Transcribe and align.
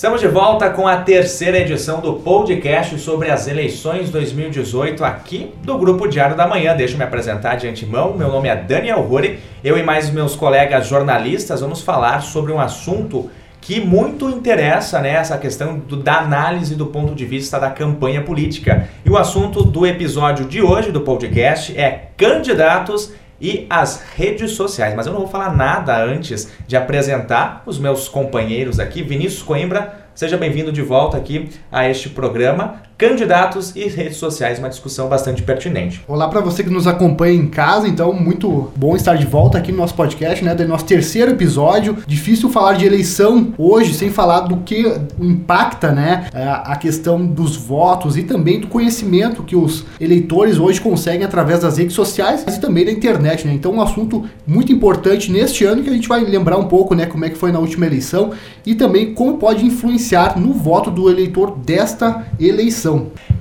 Estamos 0.00 0.22
de 0.22 0.28
volta 0.28 0.70
com 0.70 0.88
a 0.88 0.96
terceira 0.96 1.58
edição 1.58 2.00
do 2.00 2.14
podcast 2.14 2.98
sobre 2.98 3.30
as 3.30 3.46
eleições 3.46 4.08
2018 4.08 5.04
aqui 5.04 5.52
do 5.62 5.76
Grupo 5.76 6.08
Diário 6.08 6.34
da 6.34 6.46
Manhã. 6.46 6.74
Deixa 6.74 6.94
eu 6.94 6.98
me 6.98 7.04
apresentar 7.04 7.56
de 7.56 7.68
antemão. 7.68 8.16
Meu 8.16 8.28
nome 8.28 8.48
é 8.48 8.56
Daniel 8.56 9.02
Ruri. 9.02 9.40
Eu 9.62 9.76
e 9.76 9.82
mais 9.82 10.08
meus 10.08 10.34
colegas 10.34 10.86
jornalistas 10.86 11.60
vamos 11.60 11.82
falar 11.82 12.22
sobre 12.22 12.50
um 12.50 12.58
assunto 12.58 13.30
que 13.60 13.78
muito 13.78 14.30
interessa 14.30 15.00
né, 15.00 15.10
essa 15.10 15.36
questão 15.36 15.78
do, 15.78 15.98
da 15.98 16.20
análise 16.20 16.74
do 16.74 16.86
ponto 16.86 17.14
de 17.14 17.26
vista 17.26 17.60
da 17.60 17.68
campanha 17.68 18.22
política. 18.22 18.88
E 19.04 19.10
o 19.10 19.18
assunto 19.18 19.62
do 19.62 19.86
episódio 19.86 20.46
de 20.46 20.62
hoje 20.62 20.90
do 20.90 21.02
podcast 21.02 21.78
é 21.78 22.08
candidatos 22.16 23.12
e 23.40 23.66
as 23.70 24.02
redes 24.14 24.52
sociais. 24.52 24.94
Mas 24.94 25.06
eu 25.06 25.12
não 25.12 25.20
vou 25.20 25.28
falar 25.28 25.56
nada 25.56 26.02
antes 26.04 26.52
de 26.66 26.76
apresentar 26.76 27.62
os 27.64 27.78
meus 27.78 28.08
companheiros 28.08 28.78
aqui. 28.78 29.02
Vinícius 29.02 29.42
Coimbra, 29.42 30.06
seja 30.14 30.36
bem-vindo 30.36 30.70
de 30.70 30.82
volta 30.82 31.16
aqui 31.16 31.48
a 31.72 31.88
este 31.88 32.10
programa 32.10 32.82
candidatos 33.00 33.74
e 33.74 33.88
redes 33.88 34.18
sociais, 34.18 34.58
uma 34.58 34.68
discussão 34.68 35.08
bastante 35.08 35.42
pertinente. 35.42 36.04
Olá 36.06 36.28
para 36.28 36.42
você 36.42 36.62
que 36.62 36.68
nos 36.68 36.86
acompanha 36.86 37.32
em 37.32 37.46
casa, 37.46 37.88
então 37.88 38.12
muito 38.12 38.70
bom 38.76 38.94
estar 38.94 39.14
de 39.14 39.24
volta 39.24 39.56
aqui 39.56 39.72
no 39.72 39.78
nosso 39.78 39.94
podcast, 39.94 40.44
né, 40.44 40.54
do 40.54 40.68
nosso 40.68 40.84
terceiro 40.84 41.30
episódio. 41.30 41.96
Difícil 42.06 42.50
falar 42.50 42.74
de 42.74 42.84
eleição 42.84 43.54
hoje 43.56 43.94
sem 43.94 44.10
falar 44.10 44.40
do 44.40 44.58
que 44.58 44.84
impacta, 45.18 45.90
né, 45.92 46.28
a 46.34 46.76
questão 46.76 47.24
dos 47.24 47.56
votos 47.56 48.18
e 48.18 48.22
também 48.22 48.60
do 48.60 48.66
conhecimento 48.66 49.42
que 49.44 49.56
os 49.56 49.86
eleitores 49.98 50.58
hoje 50.58 50.78
conseguem 50.78 51.24
através 51.24 51.60
das 51.60 51.78
redes 51.78 51.94
sociais 51.94 52.44
e 52.46 52.60
também 52.60 52.84
da 52.84 52.92
internet, 52.92 53.46
né? 53.46 53.54
Então 53.54 53.72
um 53.72 53.80
assunto 53.80 54.26
muito 54.46 54.72
importante 54.72 55.32
neste 55.32 55.64
ano 55.64 55.82
que 55.82 55.88
a 55.88 55.94
gente 55.94 56.06
vai 56.06 56.22
lembrar 56.22 56.58
um 56.58 56.68
pouco, 56.68 56.94
né, 56.94 57.06
como 57.06 57.24
é 57.24 57.30
que 57.30 57.38
foi 57.38 57.50
na 57.50 57.60
última 57.60 57.86
eleição 57.86 58.32
e 58.66 58.74
também 58.74 59.14
como 59.14 59.38
pode 59.38 59.64
influenciar 59.64 60.38
no 60.38 60.52
voto 60.52 60.90
do 60.90 61.08
eleitor 61.08 61.56
desta 61.56 62.26
eleição. 62.38 62.89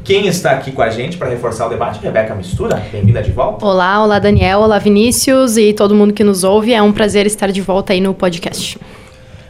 Quem 0.03 0.27
está 0.27 0.51
aqui 0.51 0.71
com 0.71 0.81
a 0.81 0.89
gente 0.89 1.17
para 1.17 1.29
reforçar 1.29 1.67
o 1.67 1.69
debate? 1.69 1.99
Rebeca 2.01 2.33
Mistura, 2.33 2.81
bem-vinda 2.91 3.21
de 3.21 3.31
volta. 3.31 3.65
Olá, 3.65 4.03
olá 4.03 4.19
Daniel, 4.19 4.59
olá 4.59 4.79
Vinícius 4.79 5.57
e 5.57 5.73
todo 5.73 5.93
mundo 5.93 6.13
que 6.13 6.23
nos 6.23 6.43
ouve. 6.43 6.73
É 6.73 6.81
um 6.81 6.91
prazer 6.91 7.25
estar 7.25 7.51
de 7.51 7.61
volta 7.61 7.93
aí 7.93 8.01
no 8.01 8.13
podcast. 8.13 8.79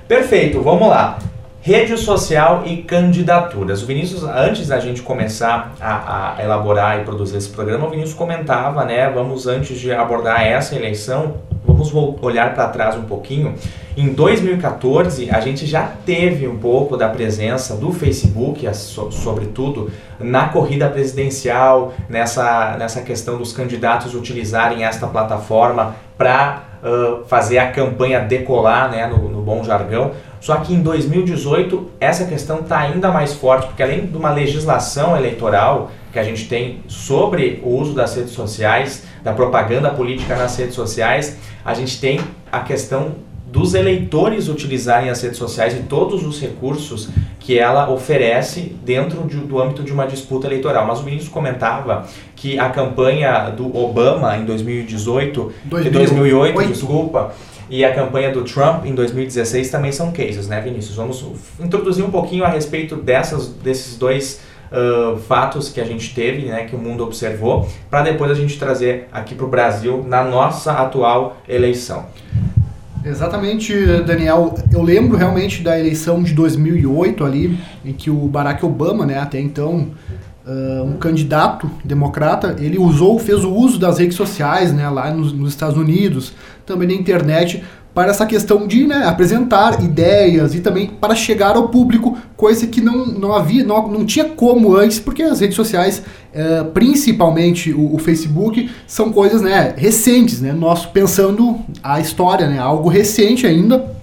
Perfeito, 0.08 0.62
vamos 0.62 0.90
lá. 0.90 1.20
Rede 1.62 1.98
social 1.98 2.64
e 2.66 2.78
candidaturas. 2.78 3.84
O 3.84 3.86
Vinícius, 3.86 4.24
antes 4.24 4.68
da 4.68 4.80
gente 4.80 5.02
começar 5.02 5.76
a, 5.80 6.38
a, 6.38 6.44
elaborar 6.44 7.00
e 7.00 7.04
produzir 7.04 7.38
esse 7.38 7.50
programa, 7.50 7.86
o 7.86 7.90
Vinícius 7.90 8.16
comentava, 8.16 8.86
né? 8.86 9.10
Vamos, 9.10 9.46
antes 9.46 9.80
de 9.80 9.92
abordar 9.92 10.42
essa 10.42 10.76
eleição, 10.76 11.36
vamos 11.88 12.22
olhar 12.22 12.54
para 12.54 12.68
trás 12.68 12.96
um 12.96 13.04
pouquinho. 13.04 13.56
Em 13.96 14.14
2014, 14.14 15.30
a 15.30 15.40
gente 15.40 15.66
já 15.66 15.84
teve 16.06 16.48
um 16.48 16.58
pouco 16.58 16.96
da 16.96 17.10
presença 17.10 17.76
do 17.76 17.92
Facebook, 17.92 18.66
sobretudo 18.74 19.92
na 20.20 20.50
corrida 20.50 20.90
presidencial, 20.90 21.94
nessa, 22.08 22.76
nessa 22.78 23.02
questão 23.02 23.38
dos 23.38 23.52
candidatos 23.52 24.16
utilizarem 24.16 24.84
esta 24.84 25.08
plataforma 25.08 25.96
para 26.18 26.64
uh, 26.84 27.26
fazer 27.26 27.58
a 27.58 27.72
campanha 27.72 28.20
decolar, 28.20 28.92
né, 28.92 29.08
no, 29.08 29.30
no 29.30 29.42
bom 29.42 29.64
jargão. 29.64 30.12
Só 30.40 30.56
que 30.58 30.74
em 30.74 30.82
2018 30.82 31.90
essa 32.00 32.26
questão 32.26 32.60
está 32.60 32.80
ainda 32.80 33.12
mais 33.12 33.34
forte, 33.34 33.68
porque 33.68 33.84
além 33.84 34.06
de 34.06 34.16
uma 34.16 34.32
legislação 34.32 35.18
eleitoral 35.18 35.92
que 36.12 36.20
a 36.20 36.24
gente 36.24 36.48
tem 36.48 36.82
sobre 36.88 37.62
o 37.64 37.70
uso 37.70 37.94
das 37.94 38.16
redes 38.16 38.32
sociais, 38.32 39.04
da 39.24 39.34
propaganda 39.34 39.90
política 39.92 40.36
nas 40.36 40.58
redes 40.58 40.76
sociais, 40.76 41.38
a 41.64 41.74
gente 41.74 42.00
tem 42.00 42.20
a 42.52 42.62
questão 42.62 43.16
dos 43.52 43.74
eleitores 43.74 44.48
utilizarem 44.48 45.10
as 45.10 45.22
redes 45.22 45.38
sociais 45.38 45.74
e 45.74 45.84
todos 45.84 46.26
os 46.26 46.40
recursos 46.40 47.10
que 47.40 47.58
ela 47.58 47.90
oferece 47.90 48.76
dentro 48.84 49.24
de, 49.24 49.38
do 49.38 49.60
âmbito 49.60 49.82
de 49.82 49.92
uma 49.92 50.06
disputa 50.06 50.48
eleitoral. 50.48 50.86
Mas 50.86 51.00
o 51.00 51.04
Vinícius 51.04 51.30
comentava 51.30 52.06
que 52.36 52.60
a 52.60 52.70
campanha 52.70 53.50
do 53.50 53.76
Obama 53.76 54.38
em 54.38 54.46
2018, 54.46 55.54
2008, 55.66 55.92
2008 55.92 56.68
desculpa, 56.68 57.34
e 57.70 57.86
a 57.86 57.94
campanha 57.94 58.32
do 58.32 58.44
Trump 58.44 58.86
em 58.86 58.96
2016 58.96 59.70
também 59.70 59.92
são 59.92 60.12
cases, 60.12 60.48
né, 60.48 60.60
Vinícius? 60.60 60.96
Vamos 60.96 61.24
introduzir 61.60 62.04
um 62.04 62.10
pouquinho 62.10 62.44
a 62.44 62.48
respeito 62.48 62.96
dessas, 62.96 63.48
desses 63.48 63.96
dois 63.96 64.42
uh, 64.72 65.18
fatos 65.20 65.70
que 65.70 65.80
a 65.82 65.86
gente 65.86 66.14
teve, 66.14 66.48
né, 66.48 66.66
que 66.66 66.76
o 66.76 66.80
mundo 66.80 67.04
observou, 67.04 67.68
para 67.90 68.02
depois 68.02 68.32
a 68.32 68.36
gente 68.36 68.58
trazer 68.58 69.08
aqui 69.12 69.36
para 69.36 69.46
o 69.46 69.50
Brasil 69.50 70.06
na 70.08 70.24
nossa 70.24 70.74
atual 70.74 71.38
eleição. 71.48 72.06
Exatamente, 73.04 73.74
Daniel. 74.06 74.56
Eu 74.72 74.82
lembro 74.82 75.16
realmente 75.16 75.64
da 75.64 75.80
eleição 75.80 76.22
de 76.22 76.34
2008 76.34 77.24
ali, 77.24 77.58
em 77.86 77.94
que 77.94 78.10
o 78.10 78.28
Barack 78.28 78.66
Obama, 78.66 79.06
né, 79.06 79.18
até 79.20 79.40
então 79.40 79.88
uh, 80.46 80.84
um 80.84 80.98
candidato 80.98 81.70
democrata, 81.84 82.58
ele 82.60 82.78
usou, 82.78 83.18
fez 83.18 83.44
o 83.44 83.54
uso 83.54 83.80
das 83.80 84.00
redes 84.00 84.18
sociais, 84.18 84.74
né, 84.74 84.90
lá 84.90 85.12
nos, 85.12 85.32
nos 85.32 85.52
Estados 85.52 85.78
Unidos, 85.78 86.34
também 86.66 86.88
na 86.88 86.94
internet, 86.94 87.64
para 87.94 88.12
essa 88.12 88.26
questão 88.26 88.68
de 88.68 88.86
né, 88.86 89.04
apresentar 89.06 89.84
ideias 89.84 90.54
e 90.54 90.60
também 90.60 90.88
para 90.88 91.16
chegar 91.16 91.56
ao 91.56 91.70
público, 91.70 92.18
coisa 92.38 92.68
que 92.68 92.82
não, 92.82 93.06
não 93.06 93.34
havia, 93.34 93.64
não, 93.64 93.88
não 93.88 94.06
tinha 94.06 94.26
como 94.26 94.76
antes, 94.76 95.00
porque 95.00 95.24
as 95.24 95.40
redes 95.40 95.56
sociais, 95.56 96.04
é, 96.32 96.64
principalmente 96.64 97.74
o, 97.74 97.96
o, 97.96 97.98
Facebook, 97.98 98.70
são 98.86 99.12
coisas 99.12 99.42
né, 99.42 99.74
recentes, 99.76 100.40
né, 100.40 100.54
nós 100.54 100.86
pensando 100.86 101.60
a 101.82 102.00
história, 102.00 102.48
né, 102.48 102.60
algo 102.60 102.90
recente 102.90 103.48
ainda, 103.48 103.98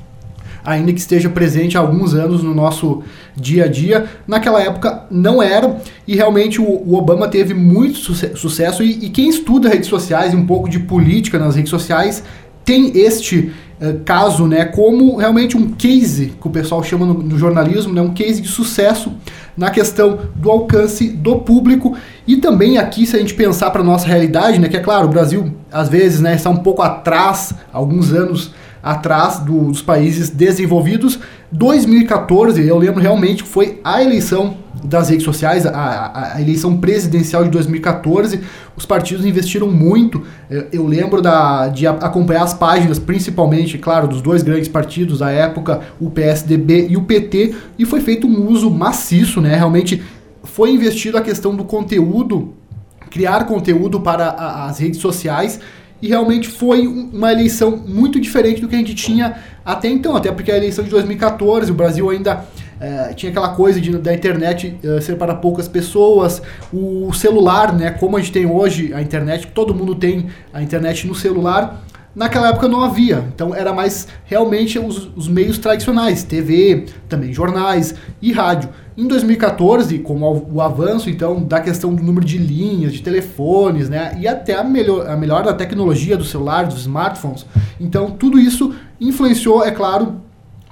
ainda 0.65 0.93
que 0.93 0.99
esteja 0.99 1.31
presente 1.31 1.79
há 1.79 1.81
alguns 1.81 2.13
anos 2.13 2.43
no 2.43 2.53
nosso 2.53 3.05
dia 3.37 3.67
a 3.67 3.69
dia, 3.69 4.07
naquela 4.27 4.61
época 4.61 5.05
não 5.09 5.41
era, 5.41 5.77
e 6.09 6.17
realmente 6.17 6.61
o, 6.61 6.65
o 6.65 6.97
Obama 6.97 7.29
teve 7.29 7.55
muito 7.55 7.99
sucesso, 8.37 8.83
e, 8.83 9.07
e 9.07 9.11
quem 9.11 9.29
estuda 9.29 9.69
redes 9.69 9.89
sociais 9.89 10.33
e 10.33 10.37
um 10.37 10.45
pouco 10.45 10.69
de 10.69 10.81
política 10.81 11.39
nas 11.39 11.55
redes 11.55 11.71
sociais 11.71 12.25
tem 12.67 12.91
este 12.99 13.53
uh, 13.81 14.01
caso 14.05 14.47
né, 14.47 14.65
como 14.65 15.17
realmente 15.17 15.57
um 15.57 15.73
case, 15.73 16.35
que 16.41 16.47
o 16.47 16.51
pessoal 16.51 16.83
chama 16.83 17.07
no, 17.07 17.15
no, 17.15 17.39
jornalismo, 17.39 17.93
né, 17.93 18.01
um 18.01 18.13
case 18.13 18.41
de 18.41 18.49
sucesso 18.49 19.13
na 19.57 19.71
questão 19.71 20.19
do 20.35 20.51
alcance 20.51 21.09
do 21.09 21.37
público 21.39 21.97
e 22.27 22.37
também 22.37 22.79
aqui, 22.79 23.07
se 23.07 23.17
a 23.17 23.19
gente 23.19 23.35
pensar 23.35 23.71
para 23.71 23.81
a 23.81 23.85
nossa 23.85 24.07
realidade, 24.07 24.59
né, 24.59 24.69
que 24.69 24.77
é 24.77 24.81
claro, 24.81 25.07
o 25.07 25.11
Brasil 25.11 25.55
às 25.73 25.89
vezes 25.89 26.21
né, 26.21 26.35
está 26.35 26.51
um 26.51 26.57
pouco 26.57 26.83
atrás, 26.83 27.55
alguns 27.73 28.13
anos 28.13 28.53
atrás 28.83 29.41
do, 29.41 29.65
dos 29.65 29.83
países 29.83 30.31
desenvolvidos. 30.31 31.19
2014, 31.51 32.65
eu 32.67 32.79
lembro 32.79 33.01
realmente 33.01 33.43
que 33.43 33.49
foi 33.49 33.81
a 33.83 34.03
eleição 34.03 34.59
das 34.87 35.09
redes 35.09 35.25
sociais, 35.25 35.67
a, 35.67 35.71
a, 35.71 36.37
a, 36.37 36.43
eleição 36.43 36.77
presidencial 36.77 37.45
de 37.45 37.51
2014, 37.51 38.41
os 38.77 38.87
partidos 38.87 39.27
investiram 39.27 39.71
muito. 39.71 40.23
Eu, 40.73 40.87
lembro 40.87 41.21
da, 41.21 41.69
de 41.69 41.87
acompanhar 41.87 42.45
as 42.45 42.55
páginas, 42.55 42.99
principalmente, 42.99 43.79
claro, 43.79 44.09
dos 44.09 44.23
dois 44.23 44.43
grandes 44.43 44.69
partidos 44.69 45.19
da 45.19 45.31
época, 45.31 45.81
o 46.01 46.11
PSDB 46.11 46.89
e 46.89 46.97
o 46.97 47.03
PT, 47.03 47.55
e 47.79 47.85
foi 47.85 48.01
feito 48.01 48.27
um 48.27 48.49
uso 48.49 48.71
maciço, 48.71 49.41
né? 49.41 49.57
Realmente 49.57 50.03
foi 50.43 50.71
investido 50.71 51.19
a 51.19 51.21
questão 51.21 51.55
do 51.55 51.65
conteúdo, 51.65 52.55
criar 53.11 53.45
conteúdo 53.45 54.01
para 54.01 54.27
a, 54.27 54.67
as 54.69 54.79
redes 54.79 55.01
sociais 55.01 55.61
e 56.01 56.09
realmente 56.09 56.49
foi 56.49 56.87
uma 56.87 57.33
eleição 57.33 57.83
muito 57.87 58.21
diferente 58.21 58.61
do 58.61 58.69
que 58.69 58.75
a 58.75 58.79
gente 58.79 58.95
tinha 58.95 59.37
até 59.65 59.89
então, 59.89 60.15
até 60.15 60.31
porque 60.31 60.53
a 60.53 60.57
eleição 60.57 60.85
de 60.85 60.91
2014, 60.91 61.71
o 61.71 61.75
Brasil 61.75 62.09
ainda 62.11 62.45
é, 62.81 63.13
tinha 63.15 63.31
aquela 63.31 63.51
coisa 63.51 63.81
de, 63.81 63.97
da 63.99 64.13
internet 64.13 64.79
é, 64.83 65.01
ser 65.01 65.17
para 65.17 65.35
poucas 65.35 65.69
pessoas, 65.69 66.43
o 66.73 67.13
celular, 67.13 67.73
né, 67.75 67.91
como 67.91 68.17
a 68.17 68.21
gente 68.21 68.33
tem 68.33 68.47
hoje 68.47 68.93
a 68.93 69.01
internet, 69.01 69.47
todo 69.49 69.75
mundo 69.75 69.95
tem 69.95 70.27
a 70.53 70.63
internet 70.63 71.07
no 71.07 71.15
celular, 71.15 71.83
naquela 72.15 72.49
época 72.49 72.67
não 72.67 72.83
havia. 72.83 73.25
Então 73.35 73.55
era 73.55 73.73
mais 73.73 74.09
realmente 74.25 74.79
os, 74.79 75.11
os, 75.15 75.29
meios 75.29 75.59
tradicionais, 75.59 76.23
TV, 76.23 76.87
também 77.09 77.33
jornais 77.33 77.95
e 78.23 78.33
rádio. 78.33 78.71
Em 78.97 79.07
2014, 79.07 79.99
com 79.99 80.23
o, 80.51 80.61
avanço 80.63 81.11
então 81.11 81.43
da 81.43 81.61
questão 81.61 81.95
do 81.95 82.03
número 82.03 82.25
de 82.25 82.39
linhas, 82.39 82.95
de 82.95 83.03
telefones, 83.03 83.91
né, 83.91 84.17
e 84.19 84.27
até 84.27 84.55
a 84.55 84.65
melhor, 84.65 85.07
a 85.07 85.17
melhor 85.17 85.45
da 85.45 85.53
tecnologia 85.53 86.17
do 86.17 86.25
celular, 86.25 86.67
dos 86.67 86.81
smartphones, 86.81 87.45
então 87.79 88.11
tudo 88.11 88.39
isso 88.39 88.75
influenciou, 88.99 89.63
é 89.63 89.71
claro, 89.71 90.17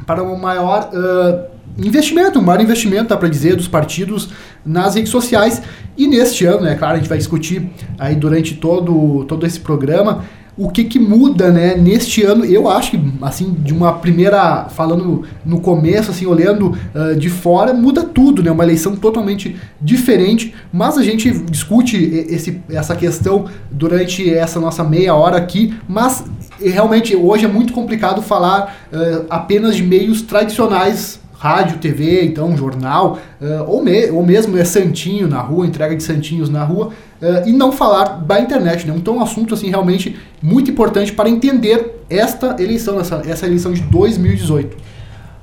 para 0.06 0.22
um 0.22 0.36
maior 0.36 0.90
uh, 0.92 1.53
investimento, 1.78 2.38
um 2.38 2.42
maior 2.42 2.60
investimento, 2.60 3.08
dá 3.08 3.16
para 3.16 3.28
dizer, 3.28 3.56
dos 3.56 3.68
partidos 3.68 4.28
nas 4.64 4.94
redes 4.94 5.10
sociais. 5.10 5.62
E 5.96 6.06
neste 6.06 6.44
ano, 6.44 6.66
é 6.66 6.70
né, 6.70 6.74
claro, 6.74 6.94
a 6.94 6.96
gente 6.98 7.08
vai 7.08 7.18
discutir 7.18 7.68
aí 7.98 8.14
durante 8.14 8.54
todo, 8.54 9.24
todo 9.24 9.46
esse 9.46 9.60
programa 9.60 10.24
o 10.56 10.70
que, 10.70 10.84
que 10.84 11.00
muda, 11.00 11.50
né, 11.50 11.74
neste 11.74 12.22
ano, 12.22 12.44
eu 12.44 12.68
acho 12.68 12.92
que, 12.92 13.12
assim, 13.22 13.52
de 13.58 13.72
uma 13.72 13.94
primeira, 13.94 14.66
falando 14.68 15.24
no 15.44 15.60
começo, 15.60 16.12
assim, 16.12 16.26
olhando 16.26 16.76
uh, 16.94 17.16
de 17.16 17.28
fora, 17.28 17.74
muda 17.74 18.04
tudo, 18.04 18.42
né, 18.42 18.52
uma 18.52 18.62
eleição 18.62 18.94
totalmente 18.94 19.56
diferente, 19.80 20.54
mas 20.72 20.96
a 20.96 21.02
gente 21.02 21.30
discute 21.50 21.96
esse, 21.96 22.60
essa 22.70 22.94
questão 22.94 23.46
durante 23.70 24.32
essa 24.32 24.60
nossa 24.60 24.84
meia 24.84 25.14
hora 25.14 25.36
aqui, 25.36 25.74
mas 25.88 26.24
realmente 26.60 27.16
hoje 27.16 27.44
é 27.44 27.48
muito 27.48 27.72
complicado 27.72 28.22
falar 28.22 28.76
uh, 28.92 29.26
apenas 29.28 29.74
de 29.74 29.82
meios 29.82 30.22
tradicionais 30.22 31.23
rádio, 31.44 31.76
TV, 31.76 32.24
então 32.24 32.56
jornal, 32.56 33.18
uh, 33.38 33.64
ou, 33.70 33.84
me, 33.84 34.08
ou 34.10 34.24
mesmo 34.24 34.56
é 34.56 34.64
santinho 34.64 35.28
na 35.28 35.42
rua, 35.42 35.66
entrega 35.66 35.94
de 35.94 36.02
santinhos 36.02 36.48
na 36.48 36.64
rua, 36.64 36.86
uh, 37.20 37.46
e 37.46 37.52
não 37.52 37.70
falar 37.70 38.24
da 38.24 38.40
internet. 38.40 38.86
Né? 38.86 38.94
Então 38.96 39.16
é 39.16 39.18
um 39.18 39.22
assunto 39.22 39.52
assim 39.52 39.68
realmente 39.68 40.18
muito 40.40 40.70
importante 40.70 41.12
para 41.12 41.28
entender 41.28 42.02
esta 42.08 42.56
eleição, 42.58 42.98
essa, 42.98 43.20
essa 43.26 43.44
eleição 43.44 43.74
de 43.74 43.82
2018. 43.82 44.74
Vou 44.74 44.80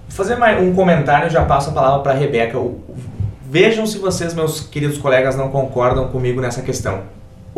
fazer 0.08 0.38
mais 0.38 0.60
um 0.60 0.74
comentário, 0.74 1.30
já 1.30 1.46
passo 1.46 1.70
a 1.70 1.74
palavra 1.74 2.00
para 2.00 2.14
a 2.14 2.16
Rebeca. 2.16 2.60
Vejam 3.48 3.86
se 3.86 4.00
vocês, 4.00 4.34
meus 4.34 4.60
queridos 4.60 4.98
colegas, 4.98 5.36
não 5.36 5.50
concordam 5.50 6.08
comigo 6.08 6.42
nessa 6.42 6.64
questão. 6.64 7.02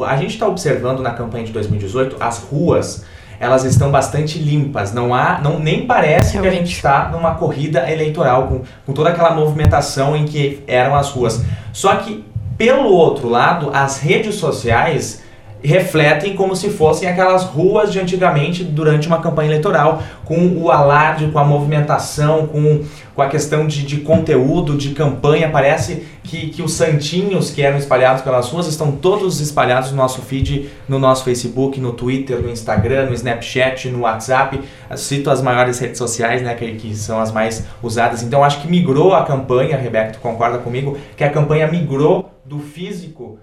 A 0.05 0.17
gente 0.17 0.31
está 0.33 0.49
observando 0.49 0.99
na 0.99 1.11
campanha 1.11 1.45
de 1.45 1.53
2018 1.53 2.17
as 2.19 2.39
ruas 2.39 3.05
elas 3.43 3.65
estão 3.65 3.91
bastante 3.91 4.39
limpas. 4.39 4.93
Não 4.93 5.13
há, 5.13 5.39
não, 5.41 5.59
nem 5.59 5.85
parece 5.85 6.33
Realmente. 6.33 6.51
que 6.51 6.57
a 6.57 6.59
gente 6.59 6.75
está 6.75 7.09
numa 7.09 7.35
corrida 7.35 7.91
eleitoral 7.91 8.47
com, 8.47 8.61
com 8.85 8.93
toda 8.93 9.09
aquela 9.09 9.31
movimentação 9.31 10.15
em 10.15 10.25
que 10.25 10.63
eram 10.67 10.95
as 10.95 11.09
ruas. 11.09 11.43
Só 11.73 11.95
que, 11.95 12.23
pelo 12.57 12.85
outro 12.85 13.27
lado, 13.27 13.69
as 13.73 13.99
redes 13.99 14.35
sociais 14.35 15.22
refletem 15.63 16.35
como 16.35 16.55
se 16.55 16.69
fossem 16.69 17.07
aquelas 17.07 17.43
ruas 17.43 17.91
de 17.91 17.99
antigamente 17.99 18.63
durante 18.63 19.07
uma 19.07 19.21
campanha 19.21 19.49
eleitoral, 19.49 20.03
com 20.25 20.47
o 20.57 20.69
alarde, 20.69 21.27
com 21.27 21.39
a 21.39 21.43
movimentação, 21.43 22.47
com, 22.47 22.83
com 23.15 23.21
a 23.21 23.27
questão 23.27 23.65
de, 23.65 23.83
de 23.83 23.97
conteúdo, 23.97 24.75
de 24.75 24.89
campanha. 24.89 25.49
Parece 25.49 26.05
que, 26.23 26.49
que 26.49 26.61
os 26.61 26.73
santinhos 26.73 27.49
que 27.49 27.61
eram 27.61 27.77
espalhados 27.77 28.21
pelas 28.21 28.49
ruas 28.49 28.67
estão 28.67 28.91
todos 28.91 29.39
espalhados 29.39 29.91
no 29.91 29.97
nosso 29.97 30.21
feed, 30.21 30.69
no 30.87 30.99
nosso 30.99 31.23
Facebook, 31.23 31.79
no 31.79 31.93
Twitter, 31.93 32.41
no 32.41 32.49
Instagram, 32.49 33.05
no 33.05 33.13
Snapchat, 33.13 33.89
no 33.89 34.01
WhatsApp. 34.01 34.59
cito 34.97 35.29
as 35.29 35.41
maiores 35.41 35.79
redes 35.79 35.97
sociais, 35.97 36.41
né, 36.41 36.53
que, 36.55 36.73
que 36.73 36.95
são 36.95 37.19
as 37.19 37.31
mais 37.31 37.65
usadas. 37.81 38.21
Então 38.21 38.43
acho 38.43 38.61
que 38.61 38.67
migrou 38.67 39.13
a 39.13 39.23
campanha, 39.23 39.77
Rebeca, 39.77 40.11
tu 40.11 40.19
concorda 40.19 40.57
comigo, 40.57 40.97
que 41.15 41.23
a 41.23 41.29
campanha 41.29 41.67
migrou 41.67 42.29
do 42.45 42.59
físico 42.59 43.39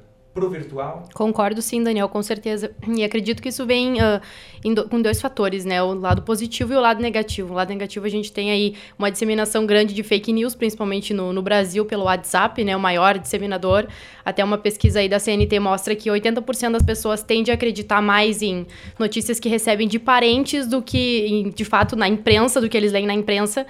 virtual? 0.48 1.08
Concordo 1.12 1.60
sim, 1.60 1.82
Daniel, 1.82 2.08
com 2.08 2.22
certeza. 2.22 2.70
E 2.88 3.04
acredito 3.04 3.42
que 3.42 3.48
isso 3.48 3.66
vem 3.66 3.94
uh, 3.94 4.20
do, 4.62 4.88
com 4.88 5.00
dois 5.00 5.20
fatores, 5.20 5.64
né? 5.64 5.82
O 5.82 5.94
lado 5.94 6.22
positivo 6.22 6.72
e 6.72 6.76
o 6.76 6.80
lado 6.80 7.00
negativo. 7.00 7.52
O 7.52 7.56
lado 7.56 7.70
negativo 7.70 8.04
a 8.06 8.08
gente 8.08 8.30
tem 8.30 8.50
aí 8.50 8.74
uma 8.98 9.10
disseminação 9.10 9.64
grande 9.64 9.94
de 9.94 10.02
fake 10.02 10.32
news, 10.32 10.54
principalmente 10.54 11.14
no, 11.14 11.32
no 11.32 11.40
Brasil, 11.40 11.84
pelo 11.84 12.04
WhatsApp, 12.04 12.62
né? 12.62 12.76
O 12.76 12.80
maior 12.80 13.18
disseminador. 13.18 13.86
Até 14.24 14.44
uma 14.44 14.58
pesquisa 14.58 15.00
aí 15.00 15.08
da 15.08 15.18
CNT 15.18 15.58
mostra 15.58 15.96
que 15.96 16.10
80% 16.10 16.72
das 16.72 16.82
pessoas 16.82 17.22
tendem 17.22 17.52
a 17.52 17.54
acreditar 17.54 18.02
mais 18.02 18.42
em 18.42 18.66
notícias 18.98 19.40
que 19.40 19.48
recebem 19.48 19.88
de 19.88 19.98
parentes 19.98 20.66
do 20.66 20.82
que, 20.82 21.50
de 21.54 21.64
fato, 21.64 21.96
na 21.96 22.08
imprensa, 22.08 22.60
do 22.60 22.68
que 22.68 22.76
eles 22.76 22.92
leem 22.92 23.06
na 23.06 23.14
imprensa. 23.14 23.66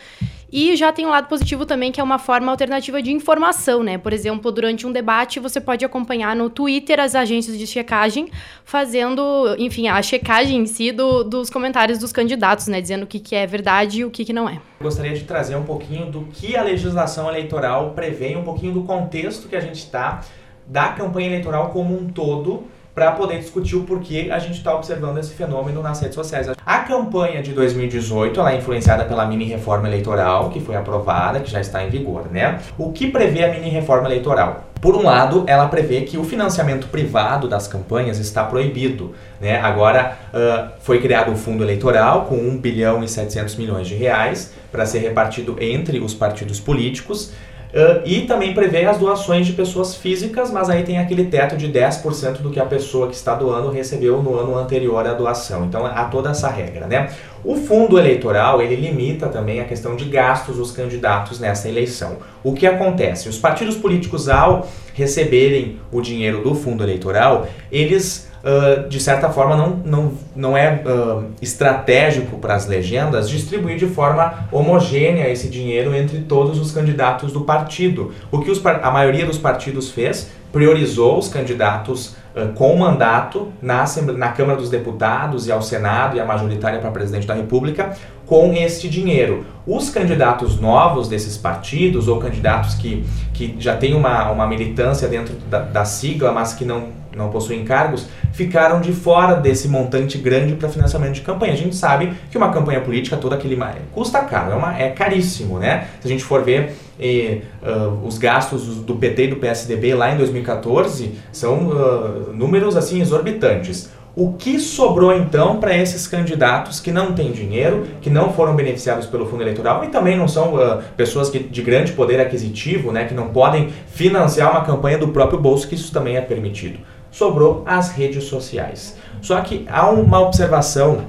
E 0.53 0.75
já 0.75 0.93
tem 0.93 1.07
um 1.07 1.11
lado 1.11 1.29
positivo 1.29 1.65
também, 1.65 1.93
que 1.93 2.01
é 2.01 2.05
uma 2.05 2.19
forma 2.19 2.51
alternativa 2.51 3.01
de 3.01 3.13
informação, 3.13 3.85
né? 3.85 3.97
Por 3.97 4.13
exemplo, 4.13 4.51
durante 4.51 4.85
um 4.85 4.91
debate, 4.91 5.39
você 5.39 5.61
pode 5.61 5.85
acompanhar 5.85 6.35
no 6.35 6.51
Twitter 6.51 6.99
as 6.99 7.15
agências 7.15 7.57
de 7.57 7.67
checagem 7.67 8.29
fazendo, 8.65 9.55
enfim, 9.59 9.87
a 9.87 10.03
checagem 10.03 10.63
em 10.63 10.67
si 10.67 10.80
do, 10.91 11.23
dos 11.23 11.51
comentários 11.51 11.99
dos 11.99 12.13
candidatos, 12.13 12.67
né? 12.67 12.81
Dizendo 12.81 13.03
o 13.03 13.07
que, 13.07 13.21
que 13.21 13.37
é 13.37 13.47
verdade 13.47 14.01
e 14.01 14.05
o 14.05 14.11
que, 14.11 14.25
que 14.25 14.33
não 14.33 14.49
é. 14.49 14.59
Gostaria 14.81 15.13
de 15.13 15.25
trazer 15.25 15.57
um 15.57 15.65
pouquinho 15.65 16.11
do 16.11 16.23
que 16.33 16.57
a 16.57 16.63
legislação 16.63 17.29
eleitoral 17.29 17.91
prevê, 17.91 18.35
um 18.37 18.43
pouquinho 18.43 18.73
do 18.73 18.83
contexto 18.85 19.49
que 19.49 19.57
a 19.57 19.61
gente 19.61 19.77
está, 19.77 20.23
da 20.67 20.89
campanha 20.89 21.29
eleitoral 21.29 21.69
como 21.69 21.95
um 21.95 22.09
todo 22.09 22.65
para 23.01 23.13
poder 23.13 23.39
discutir 23.39 23.77
o 23.77 23.85
porquê 23.85 24.29
a 24.31 24.39
gente 24.39 24.59
está 24.59 24.75
observando 24.75 25.17
esse 25.17 25.33
fenômeno 25.33 25.83
nas 25.83 25.99
redes 26.03 26.15
sociais. 26.15 26.49
A 26.67 26.79
campanha 26.81 27.41
de 27.43 27.55
2018 27.55 28.39
ela 28.39 28.53
é 28.53 28.59
influenciada 28.59 29.07
pela 29.07 29.25
mini 29.25 29.47
reforma 29.47 29.89
eleitoral 29.89 30.51
que 30.51 30.61
foi 30.61 30.77
aprovada, 30.77 31.41
que 31.41 31.51
já 31.51 31.63
está 31.63 31.83
em 31.83 31.89
vigor, 31.89 32.31
né? 32.31 32.61
O 32.77 32.93
que 32.93 33.11
prevê 33.11 33.43
a 33.43 33.49
mini 33.51 33.71
reforma 33.71 34.07
eleitoral? 34.07 34.65
Por 34.83 34.95
um 34.95 35.03
lado, 35.03 35.45
ela 35.47 35.67
prevê 35.69 36.03
que 36.03 36.19
o 36.19 36.25
financiamento 36.25 36.89
privado 36.89 37.49
das 37.49 37.67
campanhas 37.67 38.19
está 38.19 38.45
proibido. 38.45 39.15
Né? 39.41 39.59
Agora 39.59 40.19
uh, 40.33 40.71
foi 40.81 41.01
criado 41.01 41.31
um 41.31 41.37
fundo 41.37 41.63
eleitoral 41.63 42.27
com 42.27 42.35
1 42.35 42.59
bilhão 42.59 43.03
e 43.03 43.09
700 43.09 43.57
milhões 43.57 43.89
de 43.89 43.95
reais 43.95 44.53
para 44.71 44.85
ser 44.87 45.01
repartido 45.01 45.57
entre 45.61 46.01
os 46.01 46.15
partidos 46.15 46.61
políticos. 46.61 47.33
Uh, 47.73 48.03
e 48.05 48.23
também 48.23 48.53
prevê 48.53 48.85
as 48.85 48.99
doações 48.99 49.47
de 49.47 49.53
pessoas 49.53 49.95
físicas, 49.95 50.51
mas 50.51 50.69
aí 50.69 50.83
tem 50.83 50.99
aquele 50.99 51.27
teto 51.27 51.57
de 51.57 51.69
10% 51.69 52.39
do 52.39 52.51
que 52.51 52.59
a 52.59 52.67
pessoa 52.67 53.07
que 53.07 53.15
está 53.15 53.35
doando 53.35 53.71
recebeu 53.71 54.21
no 54.23 54.37
ano 54.37 54.59
anterior 54.59 55.07
à 55.07 55.15
doação. 55.15 55.65
Então 55.65 55.87
há 55.87 56.05
toda 56.07 56.31
essa 56.31 56.49
regra, 56.49 56.87
né? 56.87 57.11
O 57.45 57.57
fundo 57.57 57.99
eleitoral, 57.99 58.61
ele 58.61 58.77
limita 58.77 59.29
também 59.29 59.61
a 59.61 59.65
questão 59.65 59.97
de 59.97 60.05
gastos 60.05 60.57
dos 60.57 60.73
candidatos 60.73 61.39
nessa 61.39 61.69
eleição. 61.69 62.19
O 62.43 62.53
que 62.53 62.67
acontece? 62.67 63.29
Os 63.29 63.39
partidos 63.39 63.77
políticos, 63.77 64.29
ao 64.29 64.69
receberem 64.93 65.79
o 65.93 66.01
dinheiro 66.01 66.43
do 66.43 66.55
fundo 66.55 66.83
eleitoral, 66.83 67.47
eles 67.71 68.30
uh, 68.45 68.89
de 68.89 69.01
certa 69.01 69.29
forma, 69.31 69.57
não, 69.57 69.77
não, 69.85 70.13
não 70.35 70.57
é 70.57 70.83
uh, 70.85 71.25
estratégico 71.41 72.39
para 72.39 72.55
as 72.55 72.67
legendas 72.67 73.29
distribuir 73.29 73.77
de 73.77 73.87
forma 73.87 74.47
homogênea 74.51 75.29
esse 75.29 75.49
dinheiro 75.49 75.95
entre 75.95 76.21
todos 76.21 76.59
os 76.59 76.73
candidatos 76.73 77.33
do 77.33 77.43
partido. 77.43 78.13
O 78.31 78.41
que 78.41 78.51
os, 78.51 78.65
a 78.65 78.91
maioria 78.91 79.27
dos 79.27 79.39
partidos 79.39 79.91
fez, 79.91 80.31
priorizou 80.53 81.19
os 81.19 81.29
candidatos 81.29 82.17
uh, 82.35 82.53
com 82.55 82.77
mandato 82.77 83.53
na, 83.61 83.85
na 84.17 84.29
Câmara 84.29 84.59
dos 84.59 84.71
Deputados 84.71 85.47
e 85.47 85.53
ao 85.53 85.63
Senado 85.63 86.17
e 86.17 86.21
a 86.21 86.25
majoritária 86.25 86.79
para 86.81 86.91
presidente 86.91 87.27
da 87.27 87.35
República 87.35 87.97
com 88.27 88.53
este 88.53 88.89
dinheiro. 88.89 89.45
Os 89.67 89.91
candidatos 89.91 90.61
novos 90.61 91.09
desses 91.09 91.37
partidos 91.37 92.07
ou 92.07 92.21
candidatos 92.21 92.75
que, 92.75 93.05
que 93.35 93.57
já 93.59 93.77
têm 93.77 93.93
uma, 93.93 94.31
uma 94.31 94.47
militância 94.47 95.09
dentro 95.09 95.35
da, 95.51 95.59
da 95.59 95.85
sigla, 95.85 96.31
mas 96.31 96.55
que 96.55 96.65
não 96.65 97.00
não 97.17 97.31
possuem 97.31 97.65
cargos, 97.65 98.09
ficaram 98.33 98.81
de 98.81 98.93
fora 98.93 99.35
desse 99.35 99.69
montante 99.69 100.19
grande 100.19 100.55
para 100.55 100.69
financiamento 100.69 101.15
de 101.15 101.21
campanha. 101.21 101.53
A 101.53 101.57
gente 101.57 101.75
sabe 101.75 102.13
que 102.31 102.37
uma 102.37 102.51
campanha 102.51 102.81
política, 102.81 103.17
toda 103.17 103.35
aquele 103.35 103.59
custa 103.93 104.21
caro, 104.21 104.53
é, 104.53 104.55
uma, 104.55 104.79
é 104.79 104.91
caríssimo, 104.91 105.59
né? 105.59 105.89
Se 106.01 106.07
a 106.07 106.11
gente 106.11 106.25
for 106.25 106.43
ver 106.43 106.73
uh, 107.01 108.07
os 108.07 108.19
gastos 108.19 108.77
do 108.77 108.97
PT 108.97 109.25
e 109.25 109.29
do 109.29 109.37
PSDB 109.37 109.95
lá 109.95 110.13
em 110.13 110.17
2014, 110.17 111.13
são 111.33 111.69
uh, 111.69 112.33
números 112.33 112.77
assim 112.77 113.01
exorbitantes. 113.01 113.91
O 114.15 114.33
que 114.33 114.59
sobrou 114.59 115.15
então 115.15 115.61
para 115.61 115.77
esses 115.77 116.07
candidatos 116.09 116.81
que 116.81 116.91
não 116.91 117.13
têm 117.13 117.31
dinheiro, 117.31 117.87
que 118.01 118.11
não 118.11 118.33
foram 118.33 118.57
beneficiados 118.57 119.07
pelo 119.07 119.25
fundo 119.25 119.43
eleitoral 119.43 119.85
e 119.85 119.89
também 119.89 120.17
não 120.17 120.27
são 120.27 120.55
uh, 120.55 120.83
pessoas 120.97 121.31
que, 121.31 121.39
de 121.39 121.63
grande 121.63 121.93
poder 121.93 122.21
aquisitivo, 122.21 122.91
né, 122.91 123.05
que 123.05 123.15
não 123.15 123.29
podem 123.29 123.71
financiar 123.87 124.51
uma 124.51 124.65
campanha 124.65 124.99
do 124.99 125.09
próprio 125.09 125.39
bolso, 125.39 125.69
que 125.69 125.77
isso 125.77 125.93
também 125.93 126.17
é 126.17 126.21
permitido? 126.21 126.81
Sobrou 127.11 127.63
as 127.67 127.91
redes 127.91 128.25
sociais. 128.25 128.97
Só 129.21 129.41
que 129.41 129.67
há 129.69 129.89
uma 129.91 130.21
observação 130.21 131.03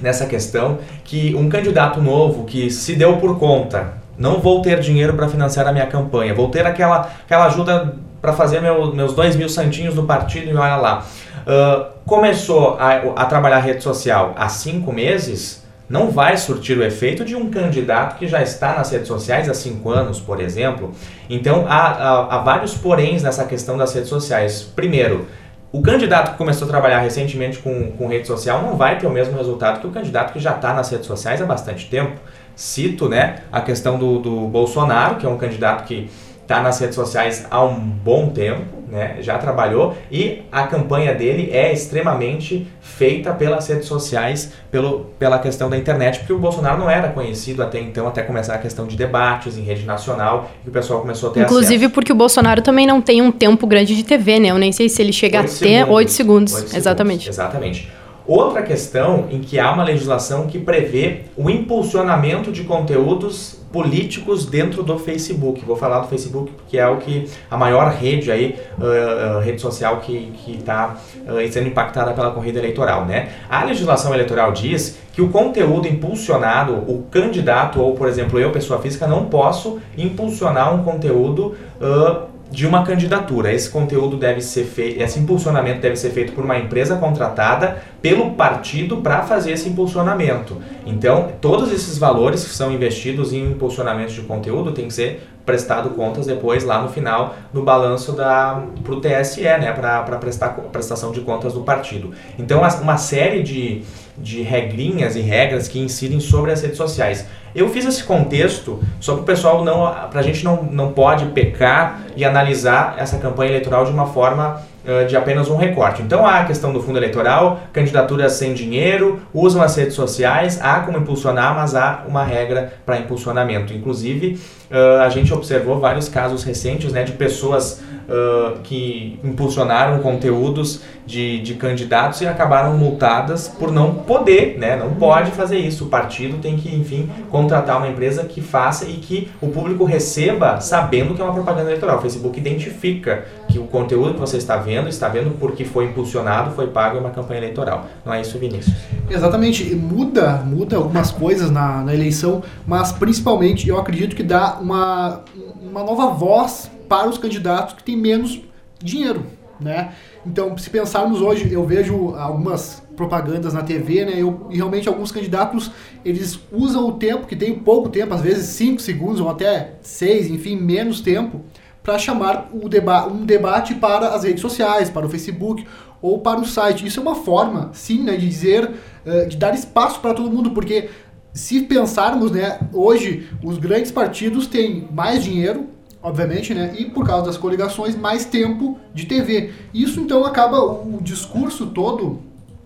nessa 0.00 0.26
questão 0.26 0.78
que 1.04 1.34
um 1.34 1.48
candidato 1.48 2.00
novo 2.00 2.44
que 2.44 2.70
se 2.70 2.94
deu 2.94 3.16
por 3.16 3.38
conta, 3.38 3.94
não 4.16 4.40
vou 4.40 4.62
ter 4.62 4.80
dinheiro 4.80 5.14
para 5.14 5.28
financiar 5.28 5.66
a 5.66 5.72
minha 5.72 5.86
campanha, 5.86 6.34
vou 6.34 6.48
ter 6.48 6.66
aquela, 6.66 7.10
aquela 7.24 7.46
ajuda 7.46 7.96
para 8.20 8.32
fazer 8.32 8.60
meu, 8.60 8.94
meus 8.94 9.12
dois 9.12 9.36
mil 9.36 9.48
santinhos 9.48 9.94
do 9.94 10.04
partido 10.04 10.50
e 10.50 10.54
olha 10.54 10.76
lá. 10.76 11.06
Uh, 11.46 11.84
começou 12.06 12.76
a, 12.78 12.94
a 13.16 13.26
trabalhar 13.26 13.58
rede 13.58 13.82
social 13.82 14.32
há 14.36 14.48
cinco 14.48 14.92
meses, 14.92 15.63
não 15.88 16.10
vai 16.10 16.36
surtir 16.36 16.78
o 16.78 16.82
efeito 16.82 17.24
de 17.24 17.36
um 17.36 17.50
candidato 17.50 18.18
que 18.18 18.26
já 18.26 18.42
está 18.42 18.74
nas 18.74 18.90
redes 18.90 19.08
sociais 19.08 19.48
há 19.48 19.54
cinco 19.54 19.90
anos, 19.90 20.18
por 20.18 20.40
exemplo. 20.40 20.92
Então 21.28 21.66
há, 21.68 21.88
há, 21.88 22.36
há 22.36 22.38
vários 22.38 22.74
poréns 22.74 23.22
nessa 23.22 23.44
questão 23.44 23.76
das 23.76 23.94
redes 23.94 24.08
sociais. 24.08 24.62
Primeiro, 24.62 25.26
o 25.74 25.82
candidato 25.82 26.32
que 26.32 26.38
começou 26.38 26.66
a 26.66 26.70
trabalhar 26.70 27.00
recentemente 27.00 27.58
com, 27.58 27.90
com 27.92 28.06
rede 28.06 28.26
social 28.26 28.62
não 28.62 28.76
vai 28.76 28.96
ter 28.96 29.06
o 29.06 29.10
mesmo 29.10 29.36
resultado 29.36 29.80
que 29.80 29.86
o 29.86 29.90
candidato 29.90 30.32
que 30.32 30.38
já 30.38 30.52
está 30.52 30.72
nas 30.72 30.88
redes 30.88 31.06
sociais 31.06 31.42
há 31.42 31.44
bastante 31.44 31.90
tempo. 31.90 32.12
Cito 32.54 33.08
né, 33.08 33.40
a 33.50 33.60
questão 33.60 33.98
do, 33.98 34.20
do 34.20 34.46
Bolsonaro, 34.46 35.16
que 35.16 35.26
é 35.26 35.28
um 35.28 35.36
candidato 35.36 35.84
que 35.84 36.08
está 36.44 36.62
nas 36.62 36.78
redes 36.78 36.94
sociais 36.94 37.46
há 37.50 37.64
um 37.64 37.74
bom 37.74 38.28
tempo, 38.28 38.62
né? 38.88 39.16
já 39.20 39.38
trabalhou 39.38 39.96
e 40.10 40.42
a 40.52 40.66
campanha 40.66 41.14
dele 41.14 41.50
é 41.50 41.72
extremamente 41.72 42.66
feita 42.80 43.32
pelas 43.32 43.66
redes 43.66 43.88
sociais, 43.88 44.52
pelo, 44.70 45.06
pela 45.18 45.38
questão 45.38 45.68
da 45.68 45.76
internet, 45.76 46.18
porque 46.18 46.32
o 46.32 46.38
Bolsonaro 46.38 46.78
não 46.78 46.88
era 46.88 47.08
conhecido 47.08 47.62
até 47.62 47.80
então, 47.80 48.06
até 48.06 48.22
começar 48.22 48.54
a 48.54 48.58
questão 48.58 48.86
de 48.86 48.94
debates 48.94 49.56
em 49.56 49.62
rede 49.62 49.84
nacional, 49.84 50.50
e 50.64 50.68
o 50.68 50.72
pessoal 50.72 51.00
começou 51.00 51.30
a 51.30 51.32
ter 51.32 51.40
Inclusive 51.40 51.76
acesso. 51.76 51.94
porque 51.94 52.12
o 52.12 52.14
Bolsonaro 52.14 52.62
também 52.62 52.86
não 52.86 53.00
tem 53.00 53.22
um 53.22 53.32
tempo 53.32 53.66
grande 53.66 53.96
de 53.96 54.04
TV, 54.04 54.38
né? 54.38 54.50
Eu 54.50 54.58
nem 54.58 54.70
sei 54.70 54.88
se 54.88 55.00
ele 55.00 55.12
chega 55.12 55.40
a 55.40 55.44
ter 55.44 55.88
8 55.88 56.10
segundos. 56.10 56.52
segundos. 56.52 56.74
Exatamente. 56.74 57.28
Exatamente. 57.28 57.90
Outra 58.26 58.62
questão 58.62 59.26
em 59.30 59.40
que 59.40 59.58
há 59.58 59.70
uma 59.72 59.84
legislação 59.84 60.46
que 60.46 60.58
prevê 60.58 61.22
o 61.36 61.50
impulsionamento 61.50 62.50
de 62.50 62.64
conteúdos 62.64 63.60
políticos 63.70 64.46
dentro 64.46 64.84
do 64.84 64.96
Facebook. 64.98 65.64
Vou 65.64 65.74
falar 65.74 65.98
do 65.98 66.06
Facebook 66.06 66.52
porque 66.52 66.78
é 66.78 66.86
o 66.86 66.98
que 66.98 67.28
a 67.50 67.56
maior 67.56 67.90
rede 67.90 68.30
aí, 68.30 68.56
uh, 68.78 69.40
rede 69.40 69.60
social 69.60 69.98
que 69.98 70.32
está 70.46 70.96
uh, 71.26 71.52
sendo 71.52 71.66
impactada 71.66 72.12
pela 72.12 72.30
corrida 72.30 72.60
eleitoral, 72.60 73.04
né? 73.04 73.30
A 73.50 73.64
legislação 73.64 74.14
eleitoral 74.14 74.52
diz 74.52 74.96
que 75.12 75.20
o 75.20 75.28
conteúdo 75.28 75.88
impulsionado, 75.88 76.72
o 76.72 77.04
candidato 77.10 77.82
ou, 77.82 77.94
por 77.94 78.08
exemplo, 78.08 78.38
eu, 78.38 78.52
pessoa 78.52 78.80
física, 78.80 79.08
não 79.08 79.24
posso 79.24 79.80
impulsionar 79.98 80.72
um 80.72 80.84
conteúdo 80.84 81.56
uh, 81.80 82.33
de 82.54 82.66
uma 82.66 82.84
candidatura. 82.84 83.52
Esse 83.52 83.68
conteúdo 83.68 84.16
deve 84.16 84.40
ser 84.40 84.64
feito, 84.64 85.02
esse 85.02 85.18
impulsionamento 85.18 85.80
deve 85.80 85.96
ser 85.96 86.10
feito 86.10 86.32
por 86.32 86.44
uma 86.44 86.56
empresa 86.56 86.96
contratada 86.96 87.82
pelo 88.00 88.30
partido 88.32 88.98
para 88.98 89.22
fazer 89.22 89.52
esse 89.52 89.68
impulsionamento. 89.68 90.58
Então, 90.86 91.32
todos 91.40 91.72
esses 91.72 91.98
valores 91.98 92.44
que 92.44 92.50
são 92.50 92.72
investidos 92.72 93.32
em 93.32 93.50
impulsionamento 93.50 94.12
de 94.12 94.22
conteúdo 94.22 94.72
têm 94.72 94.86
que 94.86 94.94
ser 94.94 95.26
prestado 95.44 95.90
contas 95.90 96.26
depois 96.26 96.64
lá 96.64 96.80
no 96.80 96.88
final 96.88 97.36
no 97.52 97.62
balanço 97.62 98.12
da 98.12 98.62
para 98.82 98.94
o 98.94 99.00
TSE, 99.00 99.42
né, 99.42 99.72
para 99.72 100.16
prestar 100.16 100.50
prestação 100.72 101.12
de 101.12 101.20
contas 101.20 101.52
do 101.52 101.60
partido. 101.60 102.12
Então, 102.38 102.62
uma 102.80 102.96
série 102.96 103.42
de, 103.42 103.82
de 104.16 104.42
regrinhas 104.42 105.16
e 105.16 105.20
regras 105.20 105.68
que 105.68 105.78
incidem 105.78 106.20
sobre 106.20 106.52
as 106.52 106.62
redes 106.62 106.76
sociais. 106.76 107.26
Eu 107.54 107.68
fiz 107.68 107.84
esse 107.84 108.02
contexto 108.02 108.80
só 109.00 109.14
para 109.14 109.22
o 109.22 109.24
pessoal 109.24 109.64
não, 109.64 109.92
para 110.10 110.20
a 110.20 110.22
gente 110.22 110.44
não, 110.44 110.62
não 110.64 110.92
pode 110.92 111.26
pecar 111.26 112.00
e 112.16 112.24
analisar 112.24 112.96
essa 112.98 113.18
campanha 113.18 113.50
eleitoral 113.50 113.84
de 113.84 113.92
uma 113.92 114.06
forma 114.06 114.60
de 115.08 115.16
apenas 115.16 115.48
um 115.48 115.56
recorte. 115.56 116.02
Então 116.02 116.26
há 116.26 116.40
a 116.40 116.44
questão 116.44 116.72
do 116.72 116.82
fundo 116.82 116.98
eleitoral, 116.98 117.60
candidaturas 117.72 118.32
sem 118.32 118.52
dinheiro, 118.52 119.20
usam 119.32 119.62
as 119.62 119.74
redes 119.76 119.94
sociais, 119.94 120.60
há 120.60 120.80
como 120.80 120.98
impulsionar, 120.98 121.54
mas 121.54 121.74
há 121.74 122.04
uma 122.06 122.24
regra 122.24 122.74
para 122.84 122.98
impulsionamento. 122.98 123.72
Inclusive, 123.72 124.38
uh, 124.70 125.02
a 125.02 125.08
gente 125.08 125.32
observou 125.32 125.78
vários 125.78 126.08
casos 126.08 126.44
recentes 126.44 126.92
né, 126.92 127.02
de 127.02 127.12
pessoas 127.12 127.82
uh, 128.08 128.58
que 128.62 129.18
impulsionaram 129.24 129.98
conteúdos 130.00 130.82
de, 131.06 131.40
de 131.40 131.54
candidatos 131.54 132.20
e 132.20 132.26
acabaram 132.26 132.76
multadas 132.76 133.48
por 133.48 133.70
não 133.70 133.94
poder, 133.94 134.58
né? 134.58 134.76
Não 134.76 134.94
pode 134.94 135.30
fazer 135.32 135.58
isso. 135.58 135.84
O 135.84 135.88
partido 135.88 136.38
tem 136.38 136.56
que, 136.56 136.74
enfim, 136.74 137.10
contratar 137.30 137.76
uma 137.76 137.88
empresa 137.88 138.24
que 138.24 138.40
faça 138.40 138.86
e 138.86 138.94
que 138.94 139.30
o 139.40 139.48
público 139.48 139.84
receba 139.84 140.60
sabendo 140.60 141.14
que 141.14 141.20
é 141.20 141.24
uma 141.24 141.34
propaganda 141.34 141.68
eleitoral. 141.68 141.98
O 141.98 142.00
Facebook 142.00 142.38
identifica 142.38 143.24
que 143.54 143.58
o 143.60 143.68
conteúdo 143.68 144.14
que 144.14 144.20
você 144.20 144.36
está 144.36 144.56
vendo, 144.56 144.88
está 144.88 145.08
vendo 145.08 145.38
porque 145.38 145.64
foi 145.64 145.84
impulsionado, 145.84 146.50
foi 146.56 146.66
pago 146.66 146.96
em 146.96 147.00
uma 147.00 147.10
campanha 147.10 147.38
eleitoral. 147.38 147.86
Não 148.04 148.12
é 148.12 148.20
isso, 148.20 148.36
Vinícius? 148.36 148.74
Exatamente. 149.08 149.76
Muda, 149.76 150.38
muda 150.44 150.76
algumas 150.76 151.12
coisas 151.12 151.52
na, 151.52 151.84
na 151.84 151.94
eleição, 151.94 152.42
mas 152.66 152.90
principalmente 152.90 153.68
eu 153.68 153.78
acredito 153.78 154.16
que 154.16 154.24
dá 154.24 154.58
uma, 154.60 155.20
uma 155.62 155.84
nova 155.84 156.08
voz 156.08 156.68
para 156.88 157.08
os 157.08 157.16
candidatos 157.16 157.74
que 157.74 157.84
têm 157.84 157.96
menos 157.96 158.40
dinheiro, 158.82 159.24
né? 159.60 159.92
Então, 160.26 160.58
se 160.58 160.68
pensarmos 160.68 161.20
hoje, 161.20 161.52
eu 161.52 161.64
vejo 161.64 162.12
algumas 162.16 162.82
propagandas 162.96 163.54
na 163.54 163.62
TV, 163.62 164.04
né? 164.04 164.14
Eu, 164.16 164.48
e 164.50 164.56
realmente 164.56 164.88
alguns 164.88 165.12
candidatos, 165.12 165.70
eles 166.04 166.40
usam 166.50 166.88
o 166.88 166.92
tempo, 166.94 167.28
que 167.28 167.36
tem 167.36 167.54
pouco 167.54 167.88
tempo, 167.88 168.14
às 168.14 168.20
vezes 168.20 168.46
5 168.46 168.82
segundos 168.82 169.20
ou 169.20 169.28
até 169.28 169.74
6, 169.80 170.30
enfim, 170.30 170.56
menos 170.56 171.00
tempo, 171.00 171.40
para 171.84 171.98
chamar 171.98 172.48
deba 172.66 173.06
um 173.06 173.26
debate 173.26 173.74
para 173.74 174.08
as 174.08 174.24
redes 174.24 174.40
sociais, 174.40 174.88
para 174.88 175.06
o 175.06 175.08
Facebook 175.08 175.66
ou 176.00 176.18
para 176.18 176.40
o 176.40 176.46
site. 176.46 176.86
Isso 176.86 176.98
é 176.98 177.02
uma 177.02 177.14
forma, 177.14 177.70
sim, 177.74 178.02
né, 178.02 178.16
de 178.16 178.26
dizer, 178.26 178.70
uh, 179.06 179.28
de 179.28 179.36
dar 179.36 179.54
espaço 179.54 180.00
para 180.00 180.14
todo 180.14 180.30
mundo, 180.30 180.50
porque 180.52 180.88
se 181.34 181.60
pensarmos, 181.60 182.30
né, 182.30 182.58
hoje 182.72 183.28
os 183.42 183.58
grandes 183.58 183.92
partidos 183.92 184.46
têm 184.46 184.88
mais 184.90 185.22
dinheiro, 185.22 185.66
obviamente, 186.02 186.54
né? 186.54 186.74
E 186.78 186.86
por 186.86 187.06
causa 187.06 187.26
das 187.26 187.36
coligações, 187.36 187.96
mais 187.96 188.24
tempo 188.24 188.78
de 188.94 189.06
TV. 189.06 189.52
Isso 189.72 190.00
então 190.00 190.24
acaba 190.24 190.60
o 190.60 191.00
discurso 191.02 191.66
todo, 191.66 192.20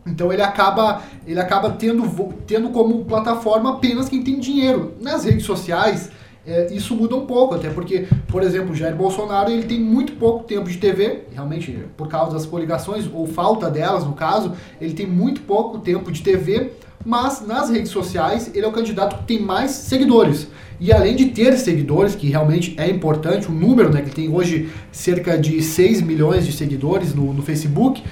então 0.06 0.32
ele 0.32 0.42
acaba 0.42 1.02
ele 1.26 1.40
acaba 1.40 1.70
tendo 1.70 2.02
tendo 2.46 2.70
como 2.70 3.04
plataforma 3.04 3.74
apenas 3.74 4.08
quem 4.08 4.22
tem 4.22 4.38
dinheiro. 4.38 4.94
Nas 5.00 5.24
redes 5.24 5.44
sociais, 5.44 6.10
é, 6.48 6.72
isso 6.72 6.96
muda 6.96 7.14
um 7.14 7.26
pouco, 7.26 7.54
até 7.54 7.68
porque, 7.68 8.06
por 8.26 8.42
exemplo, 8.42 8.74
Jair 8.74 8.96
Bolsonaro 8.96 9.50
ele 9.50 9.64
tem 9.64 9.78
muito 9.78 10.14
pouco 10.14 10.44
tempo 10.44 10.70
de 10.70 10.78
TV, 10.78 11.24
realmente 11.30 11.78
por 11.94 12.08
causa 12.08 12.32
das 12.32 12.46
coligações, 12.46 13.08
ou 13.12 13.26
falta 13.26 13.70
delas 13.70 14.04
no 14.04 14.14
caso, 14.14 14.52
ele 14.80 14.94
tem 14.94 15.06
muito 15.06 15.42
pouco 15.42 15.78
tempo 15.78 16.10
de 16.10 16.22
TV, 16.22 16.72
mas 17.04 17.46
nas 17.46 17.68
redes 17.68 17.90
sociais 17.90 18.50
ele 18.54 18.64
é 18.64 18.68
o 18.68 18.72
candidato 18.72 19.18
que 19.18 19.24
tem 19.24 19.42
mais 19.42 19.72
seguidores. 19.72 20.48
E 20.80 20.92
além 20.92 21.16
de 21.16 21.26
ter 21.26 21.56
seguidores, 21.58 22.14
que 22.14 22.28
realmente 22.28 22.74
é 22.78 22.88
importante, 22.88 23.48
o 23.48 23.52
número, 23.52 23.92
né, 23.92 24.00
que 24.00 24.10
tem 24.10 24.32
hoje 24.32 24.70
cerca 24.92 25.36
de 25.36 25.60
6 25.60 26.02
milhões 26.02 26.46
de 26.46 26.52
seguidores 26.52 27.14
no, 27.14 27.34
no 27.34 27.42
Facebook, 27.42 28.02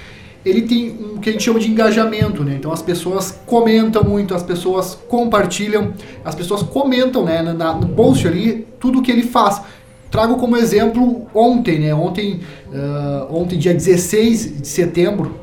ele 0.47 0.61
tem 0.61 0.89
o 1.15 1.19
que 1.19 1.29
a 1.29 1.31
gente 1.31 1.43
chama 1.43 1.59
de 1.59 1.69
engajamento, 1.69 2.43
né? 2.43 2.55
Então 2.57 2.71
as 2.71 2.81
pessoas 2.81 3.39
comentam 3.45 4.03
muito, 4.03 4.33
as 4.33 4.43
pessoas 4.43 4.97
compartilham, 5.07 5.93
as 6.23 6.33
pessoas 6.33 6.63
comentam, 6.63 7.25
né, 7.25 7.41
na, 7.41 7.73
no 7.73 7.89
post 7.89 8.27
ali, 8.27 8.65
tudo 8.79 9.01
que 9.01 9.11
ele 9.11 9.23
faz. 9.23 9.61
Trago 10.09 10.37
como 10.37 10.55
exemplo 10.55 11.27
ontem, 11.33 11.79
né? 11.79 11.93
Ontem, 11.93 12.39
uh, 12.71 13.35
ontem 13.35 13.59
dia 13.59 13.73
16 13.73 14.61
de 14.61 14.67
setembro, 14.67 15.35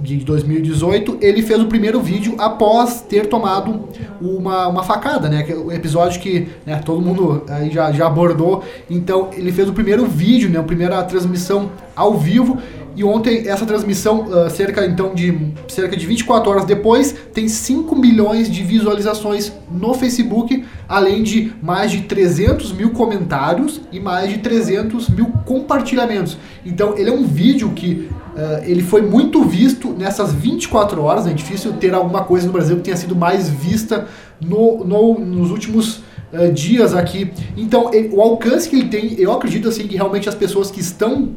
de 0.00 0.16
2018, 0.16 1.18
ele 1.20 1.42
fez 1.42 1.60
o 1.60 1.66
primeiro 1.66 2.00
vídeo 2.00 2.34
após 2.38 3.02
ter 3.02 3.26
tomado 3.26 3.88
uma, 4.20 4.66
uma 4.68 4.82
facada, 4.82 5.28
né? 5.28 5.44
É 5.46 5.54
o 5.54 5.70
episódio 5.70 6.20
que 6.20 6.48
né, 6.64 6.80
todo 6.84 7.00
mundo 7.00 7.44
aí 7.48 7.70
já, 7.70 7.92
já 7.92 8.06
abordou. 8.06 8.64
Então, 8.88 9.28
ele 9.32 9.52
fez 9.52 9.68
o 9.68 9.72
primeiro 9.72 10.06
vídeo, 10.06 10.48
né? 10.48 10.58
A 10.58 10.62
primeira 10.62 11.02
transmissão 11.02 11.70
ao 11.94 12.14
vivo. 12.14 12.58
E 12.96 13.04
ontem 13.04 13.48
essa 13.48 13.64
transmissão, 13.64 14.26
uh, 14.26 14.50
cerca 14.50 14.84
então 14.84 15.14
de 15.14 15.52
cerca 15.68 15.96
de 15.96 16.06
24 16.06 16.50
horas 16.50 16.64
depois, 16.64 17.14
tem 17.32 17.48
5 17.48 17.94
milhões 17.96 18.50
de 18.50 18.62
visualizações 18.62 19.52
no 19.70 19.94
Facebook, 19.94 20.64
além 20.88 21.22
de 21.22 21.52
mais 21.62 21.90
de 21.90 22.02
300 22.02 22.72
mil 22.72 22.90
comentários 22.90 23.80
e 23.92 24.00
mais 24.00 24.30
de 24.30 24.38
300 24.38 25.08
mil 25.08 25.26
compartilhamentos. 25.44 26.36
Então 26.64 26.96
ele 26.96 27.10
é 27.10 27.12
um 27.12 27.24
vídeo 27.24 27.70
que 27.70 28.08
Uh, 28.30 28.62
ele 28.64 28.80
foi 28.80 29.02
muito 29.02 29.42
visto 29.42 29.90
nessas 29.90 30.32
24 30.32 31.02
horas. 31.02 31.26
É 31.26 31.32
difícil 31.32 31.72
ter 31.72 31.92
alguma 31.92 32.22
coisa 32.22 32.46
no 32.46 32.52
Brasil 32.52 32.76
que 32.76 32.82
tenha 32.82 32.96
sido 32.96 33.16
mais 33.16 33.48
vista 33.48 34.06
no, 34.40 34.84
no 34.84 35.18
nos 35.18 35.50
últimos 35.50 35.96
uh, 36.32 36.50
dias 36.54 36.94
aqui. 36.94 37.32
Então, 37.56 37.92
ele, 37.92 38.14
o 38.14 38.22
alcance 38.22 38.68
que 38.68 38.76
ele 38.76 38.88
tem, 38.88 39.14
eu 39.18 39.32
acredito 39.32 39.68
assim 39.68 39.86
que 39.88 39.96
realmente 39.96 40.28
as 40.28 40.34
pessoas 40.36 40.70
que 40.70 40.80
estão 40.80 41.30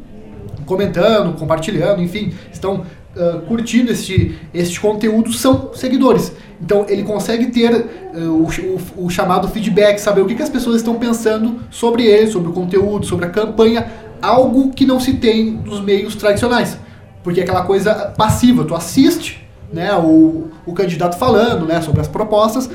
comentando, 0.64 1.36
compartilhando, 1.38 2.02
enfim, 2.02 2.32
estão 2.52 2.84
uh, 3.16 3.40
curtindo 3.46 3.90
este, 3.90 4.38
este 4.52 4.80
conteúdo 4.80 5.32
são 5.32 5.70
seguidores. 5.74 6.32
Então 6.60 6.86
ele 6.88 7.02
consegue 7.02 7.46
ter 7.46 7.72
uh, 7.72 8.18
o, 8.30 8.46
o, 8.46 9.06
o, 9.06 9.10
chamado 9.10 9.48
feedback, 9.48 9.98
saber 9.98 10.20
o 10.20 10.26
que, 10.26 10.34
que 10.34 10.42
as 10.42 10.48
pessoas 10.48 10.76
estão 10.76 10.94
pensando 10.94 11.60
sobre 11.70 12.04
ele, 12.04 12.30
sobre 12.30 12.50
o 12.50 12.52
conteúdo, 12.52 13.06
sobre 13.06 13.26
a 13.26 13.30
campanha, 13.30 13.86
algo 14.20 14.70
que 14.70 14.86
não 14.86 14.98
se 14.98 15.14
tem 15.14 15.50
nos 15.50 15.80
meios 15.80 16.14
tradicionais. 16.14 16.78
Porque 17.22 17.40
é 17.40 17.42
aquela 17.42 17.62
coisa 17.62 17.94
passiva, 18.16 18.64
tu 18.64 18.74
assiste 18.74 19.46
né, 19.72 19.94
o, 19.94 20.48
o 20.66 20.72
candidato 20.72 21.16
falando 21.16 21.66
né, 21.66 21.80
sobre 21.80 22.00
as 22.00 22.08
propostas, 22.08 22.70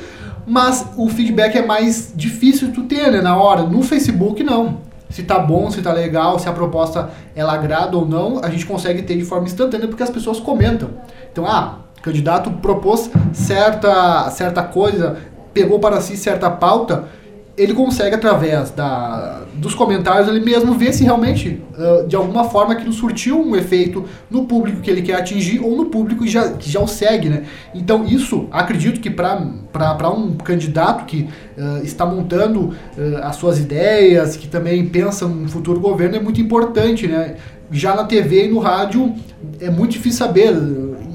mas 0.46 0.84
o 0.96 1.08
feedback 1.08 1.56
é 1.56 1.64
mais 1.64 2.12
difícil 2.14 2.72
tu 2.72 2.82
ter 2.82 3.10
né, 3.12 3.20
na 3.20 3.36
hora. 3.36 3.62
No 3.62 3.82
Facebook 3.82 4.42
não 4.42 4.89
se 5.10 5.24
tá 5.24 5.38
bom, 5.38 5.70
se 5.70 5.82
tá 5.82 5.92
legal, 5.92 6.38
se 6.38 6.48
a 6.48 6.52
proposta 6.52 7.10
ela 7.34 7.52
agrada 7.52 7.96
ou 7.96 8.06
não, 8.06 8.40
a 8.42 8.48
gente 8.48 8.64
consegue 8.64 9.02
ter 9.02 9.16
de 9.16 9.24
forma 9.24 9.46
instantânea 9.46 9.88
porque 9.88 10.02
as 10.02 10.10
pessoas 10.10 10.40
comentam. 10.40 10.90
Então, 11.30 11.44
ah, 11.44 11.80
o 11.98 12.02
candidato 12.02 12.50
propôs 12.52 13.10
certa, 13.32 14.30
certa 14.30 14.62
coisa, 14.62 15.18
pegou 15.52 15.78
para 15.78 16.00
si 16.00 16.16
certa 16.16 16.48
pauta, 16.48 17.04
ele 17.60 17.74
consegue, 17.74 18.14
através 18.14 18.70
da, 18.70 19.42
dos 19.54 19.74
comentários, 19.74 20.26
ele 20.28 20.40
mesmo 20.40 20.72
ver 20.72 20.94
se 20.94 21.04
realmente, 21.04 21.62
uh, 21.76 22.06
de 22.06 22.16
alguma 22.16 22.44
forma, 22.44 22.72
aquilo 22.72 22.90
surtiu 22.90 23.38
um 23.38 23.54
efeito 23.54 24.06
no 24.30 24.46
público 24.46 24.80
que 24.80 24.90
ele 24.90 25.02
quer 25.02 25.16
atingir 25.16 25.60
ou 25.60 25.76
no 25.76 25.86
público 25.86 26.24
que 26.24 26.30
já, 26.30 26.52
que 26.52 26.70
já 26.70 26.80
o 26.80 26.86
segue, 26.86 27.28
né? 27.28 27.42
Então, 27.74 28.06
isso, 28.06 28.48
acredito 28.50 28.98
que 28.98 29.10
para 29.10 30.10
um 30.10 30.36
candidato 30.36 31.04
que 31.04 31.28
uh, 31.58 31.84
está 31.84 32.06
montando 32.06 32.68
uh, 32.68 32.74
as 33.22 33.36
suas 33.36 33.58
ideias, 33.58 34.36
que 34.36 34.48
também 34.48 34.86
pensa 34.86 35.28
no 35.28 35.48
futuro 35.48 35.80
governo, 35.80 36.16
é 36.16 36.20
muito 36.20 36.40
importante, 36.40 37.06
né? 37.06 37.36
Já 37.70 37.94
na 37.94 38.04
TV 38.04 38.46
e 38.46 38.48
no 38.48 38.58
rádio 38.58 39.14
é 39.60 39.70
muito 39.70 39.92
difícil 39.92 40.18
saber. 40.18 40.54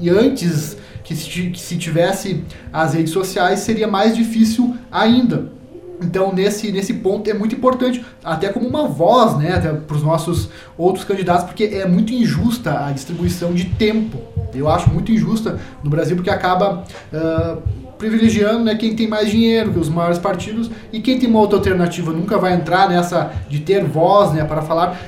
E 0.00 0.08
antes 0.08 0.76
que 1.02 1.14
se, 1.14 1.50
que 1.50 1.60
se 1.60 1.76
tivesse 1.76 2.44
as 2.72 2.94
redes 2.94 3.12
sociais, 3.12 3.60
seria 3.60 3.88
mais 3.88 4.16
difícil 4.16 4.76
ainda. 4.90 5.55
Então, 6.00 6.32
nesse, 6.32 6.70
nesse 6.70 6.94
ponto 6.94 7.28
é 7.28 7.34
muito 7.34 7.54
importante, 7.54 8.04
até 8.22 8.48
como 8.48 8.66
uma 8.68 8.86
voz 8.86 9.36
né, 9.38 9.58
para 9.86 9.96
os 9.96 10.02
nossos 10.02 10.48
outros 10.76 11.04
candidatos, 11.04 11.44
porque 11.44 11.64
é 11.64 11.86
muito 11.86 12.12
injusta 12.12 12.86
a 12.86 12.92
distribuição 12.92 13.52
de 13.52 13.64
tempo. 13.64 14.18
Eu 14.54 14.68
acho 14.68 14.90
muito 14.90 15.12
injusta 15.12 15.58
no 15.82 15.90
Brasil, 15.90 16.16
porque 16.16 16.30
acaba 16.30 16.84
uh, 17.12 17.62
privilegiando 17.98 18.64
né, 18.64 18.74
quem 18.74 18.94
tem 18.94 19.08
mais 19.08 19.30
dinheiro, 19.30 19.72
que 19.72 19.78
os 19.78 19.88
maiores 19.88 20.18
partidos, 20.18 20.70
e 20.92 21.00
quem 21.00 21.18
tem 21.18 21.28
uma 21.28 21.40
outra 21.40 21.58
alternativa 21.58 22.12
nunca 22.12 22.38
vai 22.38 22.54
entrar 22.54 22.88
nessa 22.88 23.32
de 23.48 23.60
ter 23.60 23.84
voz 23.84 24.32
né, 24.32 24.44
para 24.44 24.62
falar. 24.62 24.98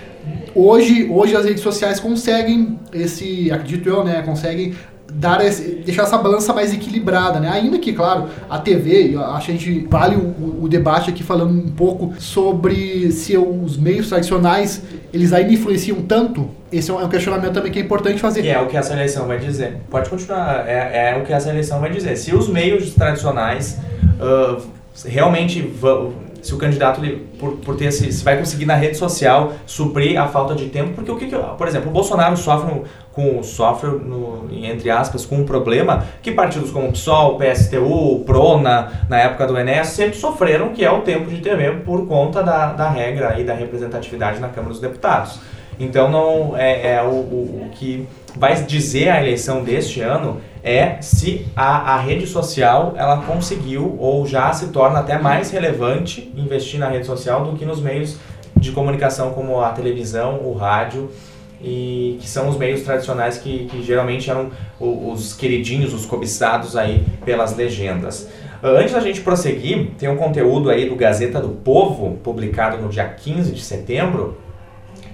Hoje, 0.54 1.08
hoje 1.10 1.36
as 1.36 1.44
redes 1.44 1.62
sociais 1.62 2.00
conseguem 2.00 2.78
esse, 2.92 3.50
acredito 3.50 3.88
eu, 3.88 4.04
né, 4.04 4.22
conseguem 4.22 4.74
dar 5.12 5.44
esse, 5.44 5.76
deixar 5.84 6.02
essa 6.02 6.18
balança 6.18 6.52
mais 6.52 6.72
equilibrada, 6.72 7.40
né? 7.40 7.48
Ainda 7.48 7.78
que, 7.78 7.92
claro, 7.92 8.28
a 8.48 8.58
TV, 8.58 9.16
acho 9.16 9.46
que 9.46 9.52
a 9.52 9.54
gente 9.54 9.86
vale 9.88 10.16
o, 10.16 10.64
o, 10.64 10.68
debate 10.68 11.10
aqui 11.10 11.22
falando 11.22 11.50
um 11.50 11.70
pouco 11.70 12.14
sobre 12.18 13.10
se 13.10 13.36
os 13.36 13.76
meios 13.76 14.08
tradicionais 14.08 14.82
eles 15.12 15.32
ainda 15.32 15.52
influenciam 15.52 16.02
tanto. 16.02 16.50
Esse 16.70 16.90
é 16.90 16.94
um 16.94 17.08
questionamento 17.08 17.54
também 17.54 17.72
que 17.72 17.78
é 17.78 17.82
importante 17.82 18.18
fazer. 18.18 18.42
Que 18.42 18.48
é 18.48 18.60
o 18.60 18.66
que 18.66 18.76
essa 18.76 18.92
eleição 18.92 19.26
vai 19.26 19.38
dizer. 19.38 19.78
Pode 19.90 20.10
continuar. 20.10 20.68
É, 20.68 21.12
é 21.12 21.16
o 21.16 21.24
que 21.24 21.32
essa 21.32 21.48
eleição 21.48 21.80
vai 21.80 21.90
dizer. 21.90 22.14
Se 22.16 22.34
os 22.34 22.48
meios 22.48 22.92
tradicionais 22.94 23.78
uh, 24.20 24.62
realmente 25.06 25.62
vão 25.62 26.12
se 26.42 26.54
o 26.54 26.58
candidato, 26.58 27.00
por, 27.38 27.56
por 27.56 27.76
ter 27.76 27.90
se 27.90 28.24
vai 28.24 28.38
conseguir 28.38 28.66
na 28.66 28.74
rede 28.74 28.96
social 28.96 29.52
suprir 29.66 30.20
a 30.20 30.28
falta 30.28 30.54
de 30.54 30.66
tempo, 30.66 30.94
porque 30.94 31.10
o 31.10 31.16
que, 31.16 31.26
que 31.26 31.36
por 31.36 31.66
exemplo, 31.66 31.90
o 31.90 31.92
Bolsonaro 31.92 32.36
sofre 32.36 32.82
com 33.12 33.42
sofre 33.42 33.90
no, 33.90 34.48
entre 34.52 34.90
aspas 34.90 35.26
com 35.26 35.36
um 35.36 35.44
problema 35.44 36.04
que 36.22 36.30
partidos 36.30 36.70
como 36.70 36.88
o 36.88 36.92
PSOL, 36.92 37.36
PSTU, 37.36 38.22
PRONA, 38.24 39.06
na 39.08 39.18
época 39.18 39.46
do 39.46 39.58
Enes, 39.58 39.88
sempre 39.88 40.16
sofreram, 40.16 40.68
que 40.68 40.84
é 40.84 40.90
o 40.90 41.00
tempo 41.00 41.28
de 41.28 41.40
TV 41.40 41.72
por 41.84 42.06
conta 42.06 42.42
da, 42.42 42.72
da 42.72 42.88
regra 42.88 43.40
e 43.40 43.44
da 43.44 43.54
representatividade 43.54 44.38
na 44.38 44.48
Câmara 44.48 44.72
dos 44.72 44.80
Deputados. 44.80 45.40
Então 45.80 46.10
não 46.10 46.56
é, 46.56 46.94
é 46.94 47.02
o, 47.02 47.06
o, 47.06 47.66
o 47.66 47.70
que 47.72 48.06
vai 48.36 48.54
dizer 48.62 49.08
a 49.08 49.20
eleição 49.20 49.62
deste 49.62 50.00
ano 50.00 50.40
é 50.68 50.98
se 51.00 51.46
a, 51.56 51.94
a 51.94 52.00
rede 52.00 52.26
social 52.26 52.92
ela 52.96 53.22
conseguiu 53.22 53.96
ou 53.98 54.26
já 54.26 54.52
se 54.52 54.68
torna 54.68 54.98
até 54.98 55.18
mais 55.18 55.50
relevante 55.50 56.30
investir 56.36 56.78
na 56.78 56.88
rede 56.88 57.06
social 57.06 57.44
do 57.44 57.56
que 57.56 57.64
nos 57.64 57.80
meios 57.80 58.18
de 58.54 58.70
comunicação 58.72 59.30
como 59.30 59.60
a 59.60 59.70
televisão, 59.70 60.40
o 60.44 60.52
rádio 60.52 61.10
e 61.62 62.18
que 62.20 62.28
são 62.28 62.48
os 62.48 62.56
meios 62.56 62.82
tradicionais 62.82 63.38
que, 63.38 63.66
que 63.66 63.82
geralmente 63.82 64.30
eram 64.30 64.50
os, 64.78 65.22
os 65.22 65.32
queridinhos, 65.32 65.94
os 65.94 66.04
cobiçados 66.04 66.76
aí 66.76 67.04
pelas 67.24 67.56
legendas. 67.56 68.28
Antes 68.62 68.92
da 68.92 69.00
gente 69.00 69.20
prosseguir, 69.20 69.92
tem 69.98 70.08
um 70.08 70.16
conteúdo 70.16 70.68
aí 70.68 70.88
do 70.88 70.96
Gazeta 70.96 71.40
do 71.40 71.48
Povo, 71.48 72.18
publicado 72.22 72.76
no 72.76 72.88
dia 72.88 73.04
15 73.08 73.52
de 73.52 73.62
setembro, 73.62 74.36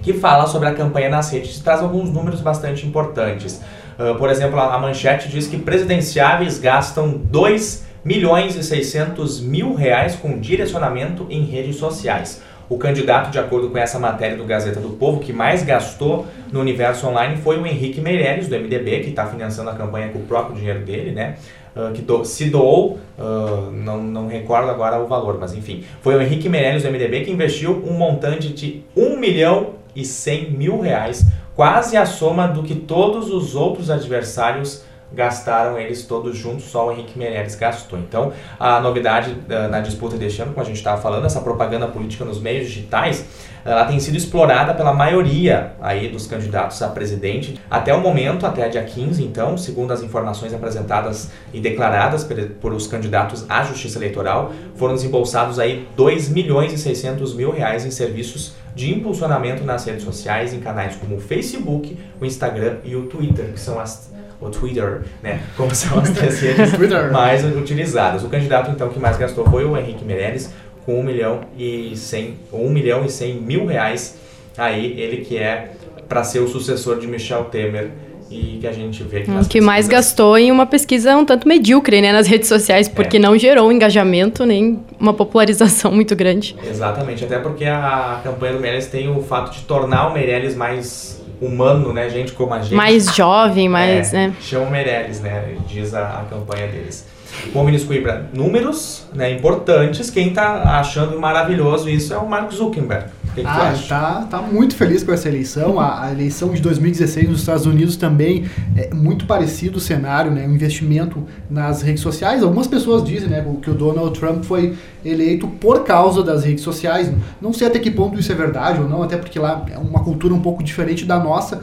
que 0.01 0.13
fala 0.13 0.47
sobre 0.47 0.67
a 0.67 0.73
campanha 0.73 1.09
nas 1.09 1.31
redes 1.31 1.57
e 1.57 1.63
traz 1.63 1.81
alguns 1.81 2.11
números 2.11 2.41
bastante 2.41 2.85
importantes. 2.85 3.61
Uh, 3.97 4.15
por 4.15 4.29
exemplo, 4.29 4.59
a, 4.59 4.77
manchete 4.77 5.29
diz 5.29 5.47
que 5.47 5.57
presidenciáveis 5.57 6.59
gastam 6.59 7.11
2 7.11 7.85
milhões 8.03 8.55
e 8.55 8.63
600 8.63 9.41
mil 9.41 9.73
reais 9.73 10.15
com 10.15 10.39
direcionamento 10.39 11.25
em 11.29 11.43
redes 11.45 11.77
sociais. 11.77 12.41
O 12.67 12.77
candidato, 12.77 13.29
de 13.29 13.37
acordo 13.37 13.69
com 13.69 13.77
essa 13.77 13.99
matéria 13.99 14.35
do 14.35 14.43
Gazeta 14.43 14.79
do 14.79 14.89
Povo, 14.89 15.19
que 15.19 15.31
mais 15.31 15.63
gastou 15.63 16.25
no 16.51 16.59
universo 16.59 17.07
online 17.07 17.37
foi 17.37 17.59
o 17.59 17.65
Henrique 17.65 18.01
Meirelles, 18.01 18.47
do 18.47 18.55
MDB, 18.55 19.01
que 19.01 19.09
está 19.09 19.27
financiando 19.27 19.69
a 19.69 19.75
campanha 19.75 20.09
com 20.09 20.19
o 20.19 20.23
próprio 20.23 20.55
dinheiro 20.55 20.79
dele, 20.79 21.11
né? 21.11 21.35
Uh, 21.75 21.91
que 21.93 22.01
do, 22.01 22.23
se 22.23 22.49
doou, 22.49 22.97
uh, 23.19 23.69
não, 23.71 24.01
não 24.01 24.27
recordo 24.27 24.69
agora 24.69 24.97
o 24.97 25.05
valor, 25.05 25.37
mas 25.39 25.53
enfim. 25.53 25.83
Foi 26.01 26.15
o 26.15 26.21
Henrique 26.21 26.49
Meirelles, 26.49 26.83
do 26.83 26.89
MDB, 26.89 27.21
que 27.21 27.31
investiu 27.31 27.83
um 27.85 27.93
montante 27.93 28.49
de 28.49 28.83
1 28.95 29.19
milhão 29.19 29.73
e 29.95 30.03
100 30.03 30.51
mil 30.51 30.79
reais, 30.79 31.25
quase 31.55 31.95
a 31.95 32.05
soma 32.05 32.47
do 32.47 32.63
que 32.63 32.75
todos 32.75 33.31
os 33.31 33.55
outros 33.55 33.89
adversários 33.89 34.83
gastaram 35.13 35.79
eles 35.79 36.03
todos 36.03 36.37
juntos, 36.37 36.65
só 36.65 36.87
o 36.87 36.91
Henrique 36.91 37.17
Meirelles 37.17 37.55
gastou. 37.55 37.97
Então, 37.99 38.33
a 38.59 38.79
novidade 38.79 39.31
uh, 39.31 39.69
na 39.69 39.79
disputa 39.79 40.17
deste 40.17 40.41
ano, 40.41 40.51
como 40.53 40.63
a 40.63 40.67
gente 40.67 40.77
estava 40.77 41.01
falando, 41.01 41.25
essa 41.25 41.41
propaganda 41.41 41.87
política 41.87 42.25
nos 42.25 42.39
meios 42.39 42.67
digitais, 42.67 43.25
ela 43.63 43.85
tem 43.85 43.99
sido 43.99 44.15
explorada 44.15 44.75
pela 44.75 44.93
maioria 44.93 45.73
aí 45.81 46.07
dos 46.07 46.27
candidatos 46.27 46.81
a 46.83 46.87
presidente. 46.89 47.59
Até 47.69 47.93
o 47.93 47.99
momento, 47.99 48.45
até 48.45 48.69
dia 48.69 48.83
15, 48.83 49.23
então, 49.23 49.57
segundo 49.57 49.91
as 49.91 50.03
informações 50.03 50.53
apresentadas 50.53 51.31
e 51.51 51.59
declaradas 51.59 52.23
por, 52.23 52.37
por 52.61 52.73
os 52.73 52.85
candidatos 52.85 53.45
à 53.49 53.63
Justiça 53.63 53.97
Eleitoral, 53.97 54.51
foram 54.75 54.93
desembolsados 54.93 55.57
aí 55.57 55.87
2 55.95 56.29
milhões 56.29 56.73
e 56.73 56.77
600 56.77 57.33
mil 57.33 57.51
reais 57.51 57.85
em 57.85 57.91
serviços 57.91 58.53
de 58.75 58.93
impulsionamento 58.93 59.63
nas 59.63 59.85
redes 59.85 60.03
sociais, 60.03 60.53
em 60.53 60.59
canais 60.59 60.95
como 60.97 61.15
o 61.15 61.19
Facebook, 61.19 61.97
o 62.19 62.25
Instagram 62.25 62.77
e 62.83 62.95
o 62.95 63.07
Twitter, 63.07 63.53
que 63.53 63.59
são 63.59 63.79
as 63.79 64.13
o 64.39 64.49
Twitter, 64.49 65.03
né? 65.23 65.41
Como 65.55 65.73
são 65.73 65.99
as 65.99 66.09
três 66.11 66.39
redes 66.39 66.73
mais 67.11 67.43
utilizadas. 67.43 68.23
O 68.23 68.29
candidato, 68.29 68.71
então, 68.71 68.89
que 68.89 68.99
mais 68.99 69.17
gastou 69.17 69.45
foi 69.45 69.65
o 69.65 69.77
Henrique 69.77 70.03
Meirelles, 70.03 70.53
com 70.85 70.99
1 70.99 71.03
milhão 71.03 71.41
e 71.57 71.95
100, 71.95 72.35
1 72.53 72.69
milhão 72.69 73.05
e 73.05 73.09
100 73.09 73.41
mil 73.41 73.65
reais. 73.65 74.17
Aí, 74.57 74.99
ele 74.99 75.17
que 75.25 75.37
é 75.37 75.71
para 76.07 76.23
ser 76.23 76.39
o 76.39 76.47
sucessor 76.47 76.99
de 76.99 77.07
Michel 77.07 77.45
Temer 77.45 77.91
e 78.29 78.57
que 78.59 78.67
a 78.67 78.71
gente 78.71 79.03
vê 79.03 79.21
que, 79.21 79.31
hum, 79.31 79.43
que 79.47 79.61
mais 79.61 79.87
gastou 79.87 80.37
em 80.37 80.51
uma 80.51 80.65
pesquisa 80.65 81.15
um 81.15 81.23
tanto 81.23 81.47
medíocre 81.47 82.01
né, 82.01 82.11
nas 82.11 82.27
redes 82.27 82.47
sociais, 82.47 82.87
porque 82.87 83.17
é. 83.17 83.19
não 83.19 83.37
gerou 83.37 83.71
engajamento 83.71 84.45
nem 84.45 84.79
uma 84.99 85.13
popularização 85.13 85.91
muito 85.93 86.15
grande. 86.15 86.55
Exatamente, 86.67 87.23
até 87.23 87.37
porque 87.39 87.65
a 87.65 88.21
campanha 88.23 88.53
do 88.53 88.59
Meirelles 88.59 88.87
tem 88.87 89.09
o 89.09 89.21
fato 89.21 89.53
de 89.53 89.61
tornar 89.61 90.07
o 90.07 90.13
Meirelles 90.13 90.55
mais 90.55 91.23
humano, 91.41 91.93
né? 91.93 92.09
Gente 92.09 92.33
como 92.33 92.53
a 92.53 92.61
gente. 92.61 92.75
Mais 92.75 93.13
jovem, 93.15 93.69
mais, 93.69 94.13
é, 94.13 94.27
né? 94.27 94.35
Chama 94.39 94.69
Meirelles, 94.69 95.21
né? 95.21 95.55
Diz 95.67 95.93
a, 95.93 96.21
a 96.21 96.25
campanha 96.29 96.67
deles. 96.67 97.07
Bom, 97.53 97.65
Vinícius 97.65 97.87
Coimbra, 97.87 98.29
números 98.33 99.05
né, 99.13 99.31
importantes. 99.31 100.09
Quem 100.09 100.29
está 100.29 100.79
achando 100.79 101.19
maravilhoso 101.19 101.89
isso 101.89 102.13
é 102.13 102.17
o 102.17 102.27
Mark 102.27 102.51
Zuckerberg. 102.51 103.09
Que 103.35 103.41
que 103.41 103.47
ah, 103.47 103.75
tá, 103.89 104.27
tá 104.29 104.41
muito 104.41 104.75
feliz 104.75 105.03
com 105.03 105.11
essa 105.11 105.27
eleição. 105.27 105.77
A, 105.77 106.05
a, 106.05 106.11
eleição 106.11 106.53
de 106.53 106.61
2016 106.61 107.27
nos 107.27 107.39
Estados 107.41 107.65
Unidos 107.65 107.97
também 107.97 108.45
é 108.77 108.93
muito 108.93 109.25
parecido 109.25 109.77
o 109.77 109.81
cenário, 109.81 110.31
né? 110.31 110.47
O 110.47 110.51
investimento 110.51 111.21
nas 111.49 111.81
redes 111.81 112.01
sociais. 112.01 112.41
Algumas 112.41 112.65
pessoas 112.65 113.03
dizem, 113.03 113.27
né, 113.27 113.45
que 113.61 113.69
o 113.69 113.73
Donald 113.73 114.17
Trump 114.17 114.45
foi 114.45 114.75
eleito 115.03 115.47
por 115.47 115.83
causa 115.83 116.23
das 116.23 116.45
redes 116.45 116.63
sociais. 116.63 117.11
Não 117.41 117.51
sei 117.51 117.67
até 117.67 117.77
que 117.77 117.91
ponto 117.91 118.17
isso 118.17 118.31
é 118.31 118.35
verdade 118.35 118.79
ou 118.79 118.87
não, 118.87 119.03
até 119.03 119.17
porque 119.17 119.37
lá 119.37 119.65
é 119.69 119.77
uma 119.77 120.01
cultura 120.01 120.33
um 120.33 120.41
pouco 120.41 120.63
diferente 120.63 121.03
da 121.03 121.19
nossa. 121.19 121.61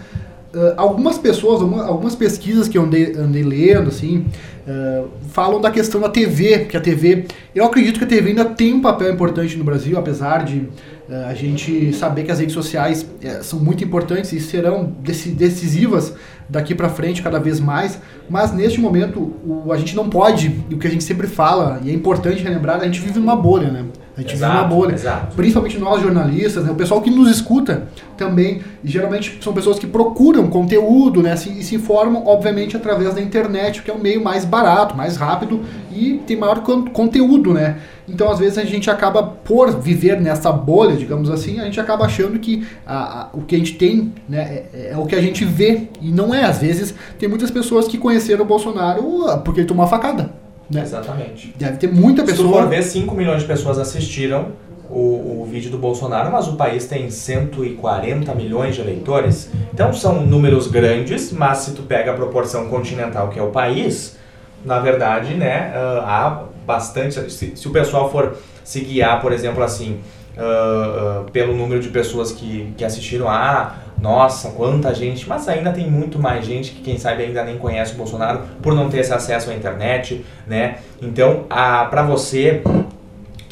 Uh, 0.55 0.75
algumas 0.77 1.17
pessoas, 1.17 1.63
algumas 1.63 2.15
pesquisas 2.15 2.69
que 2.69 2.77
eu 2.77 2.83
andei, 2.83 3.15
andei 3.17 3.43
lendo, 3.43 3.89
assim, 3.89 4.27
uh, 4.67 5.09
falam 5.29 5.61
da 5.61 5.71
questão 5.71 6.01
da 6.01 6.09
TV, 6.09 6.67
que 6.67 6.77
a 6.77 6.81
TV, 6.81 7.27
eu 7.55 7.65
acredito 7.65 7.99
que 7.99 8.05
a 8.05 8.09
TV 8.09 8.31
ainda 8.31 8.45
tem 8.45 8.73
um 8.73 8.81
papel 8.81 9.13
importante 9.13 9.57
no 9.57 9.65
Brasil, 9.65 9.99
apesar 9.99 10.45
de 10.45 10.59
uh, 11.09 11.27
a 11.29 11.35
gente 11.35 11.93
saber 11.93 12.25
que 12.25 12.31
as 12.31 12.39
redes 12.39 12.55
sociais 12.55 13.07
são 13.43 13.59
muito 13.59 13.85
importantes 13.85 14.33
e 14.33 14.41
serão 14.41 14.93
decisivas 15.01 16.15
daqui 16.49 16.75
para 16.75 16.89
frente 16.89 17.23
cada 17.23 17.39
vez 17.39 17.61
mais, 17.61 17.99
mas 18.29 18.53
neste 18.53 18.81
momento 18.81 19.19
o, 19.45 19.73
a 19.73 19.77
gente 19.77 19.97
não 19.97 20.09
pode, 20.09 20.65
e 20.69 20.75
o 20.75 20.79
que 20.79 20.87
a 20.87 20.91
gente 20.91 21.05
sempre 21.05 21.27
fala, 21.27 21.81
e 21.83 21.91
é 21.91 21.93
importante 21.93 22.43
relembrar, 22.43 22.81
a 22.81 22.85
gente 22.85 23.01
vive 23.01 23.19
numa 23.19 23.37
bolha, 23.37 23.71
né? 23.71 23.85
A 24.17 24.21
gente 24.21 24.35
exato, 24.35 24.53
vive 24.53 24.65
uma 24.65 24.69
bolha. 24.69 24.95
Exato. 24.95 25.35
Principalmente 25.35 25.79
nós 25.79 26.03
jornalistas, 26.03 26.65
né? 26.65 26.71
o 26.71 26.75
pessoal 26.75 27.01
que 27.01 27.11
nos 27.11 27.31
escuta 27.31 27.89
também, 28.17 28.61
geralmente 28.85 29.39
são 29.41 29.55
pessoas 29.55 29.79
que 29.79 29.87
procuram 29.87 30.49
conteúdo, 30.49 31.23
né? 31.23 31.35
E 31.35 31.63
se 31.63 31.75
informam, 31.75 32.27
obviamente, 32.27 32.77
através 32.77 33.15
da 33.15 33.23
internet, 33.23 33.83
que 33.83 33.91
é 33.91 33.95
o 33.95 33.99
meio 33.99 34.23
mais 34.23 34.45
barato, 34.45 34.95
mais 34.95 35.17
rápido 35.17 35.63
e 35.91 36.21
tem 36.27 36.37
maior 36.37 36.61
con 36.63 36.85
conteúdo, 36.87 37.55
né? 37.55 37.79
Então, 38.07 38.31
às 38.31 38.39
vezes, 38.39 38.59
a 38.59 38.65
gente 38.65 38.91
acaba, 38.91 39.23
por 39.23 39.71
viver 39.81 40.21
nessa 40.21 40.53
bolha, 40.53 40.97
digamos 40.97 41.31
assim, 41.31 41.61
a 41.61 41.65
gente 41.65 41.81
acaba 41.81 42.05
achando 42.05 42.39
que 42.39 42.67
a, 42.85 43.23
a, 43.23 43.29
o 43.33 43.43
que 43.43 43.55
a 43.55 43.59
gente 43.59 43.75
tem 43.75 44.13
né, 44.29 44.65
é, 44.75 44.91
é, 44.93 44.99
o 44.99 45.07
que 45.07 45.15
a 45.15 45.23
gente 45.23 45.45
vê. 45.45 45.89
E 46.01 46.11
não 46.11 46.35
é. 46.35 46.45
Às 46.45 46.59
vezes, 46.59 46.95
tem 47.19 47.29
muitas 47.29 47.51
pessoas 47.51 47.89
que 47.89 47.97
conheceram 47.97 48.43
o 48.43 48.47
Bolsonaro 48.47 49.27
ah, 49.29 49.39
porque 49.39 49.61
ele 49.61 49.69
tomou 49.69 49.85
uma 49.85 49.91
facada. 49.91 50.31
Né? 50.73 50.83
Exatamente. 50.83 51.55
Deve 51.57 51.77
ter 51.77 51.93
muita 51.93 52.23
pessoa. 52.23 52.49
Se 52.49 52.53
tu 52.55 52.59
for 52.61 52.69
ver, 52.69 52.83
5 52.83 53.15
milhões 53.15 53.43
de 53.43 53.49
pessoas 53.49 53.79
assistiram 53.79 54.53
o, 54.89 55.43
o 55.43 55.49
vídeo 55.51 55.71
do 55.71 55.79
Bolsonaro, 55.79 56.31
mas 56.31 56.49
o 56.49 56.55
país 56.55 56.87
tem 56.87 57.11
140 57.11 58.35
milhões 58.35 58.75
de 58.75 58.81
eleitores. 58.81 59.51
Então 59.73 59.93
são 59.93 60.25
números 60.27 60.67
grandes, 60.67 61.33
mas 61.33 61.59
se 61.59 61.73
tu 61.73 61.83
pega 61.83 62.13
a 62.13 62.15
proporção 62.15 62.69
continental 62.69 63.29
que 63.29 63.39
é 63.39 63.43
o 63.43 63.51
país, 63.51 64.17
na 64.65 64.79
verdade, 64.79 65.35
né, 65.35 65.73
uh, 65.75 66.01
há 66.03 66.45
bastante. 66.67 67.31
Se, 67.31 67.57
se, 67.57 67.69
o 67.69 67.71
pessoal 67.71 68.11
for 68.11 68.37
se 68.63 68.81
guiar, 68.81 69.21
por 69.21 69.33
exemplo, 69.33 69.63
assim, 69.63 70.01
uh, 70.37 71.23
uh, 71.23 71.31
pelo 71.31 71.55
número 71.55 71.81
de 71.81 71.89
pessoas 71.89 72.31
que, 72.33 72.73
que 72.77 72.85
assistiram 72.85 73.29
a 73.29 73.75
nossa, 74.03 74.51
quanta 74.51 74.93
gente, 74.93 75.29
mas 75.29 75.49
ainda 75.49 75.71
tem 75.71 75.89
muito 75.89 76.19
mais 76.19 76.45
gente 76.45 76.73
que 76.73 76.83
quem 76.83 76.99
sabe 76.99 77.23
ainda 77.23 77.45
nem 77.45 77.57
conhece 77.57 77.95
o 77.95 77.97
Bolsonaro 77.97 78.43
por 78.61 78.75
não 78.75 78.91
ter 78.91 78.99
esse 78.99 79.15
acesso 79.15 79.51
à 79.51 79.55
internet, 79.55 80.27
né? 80.45 80.79
Então, 81.01 81.45
para 81.49 82.03
você 82.03 82.63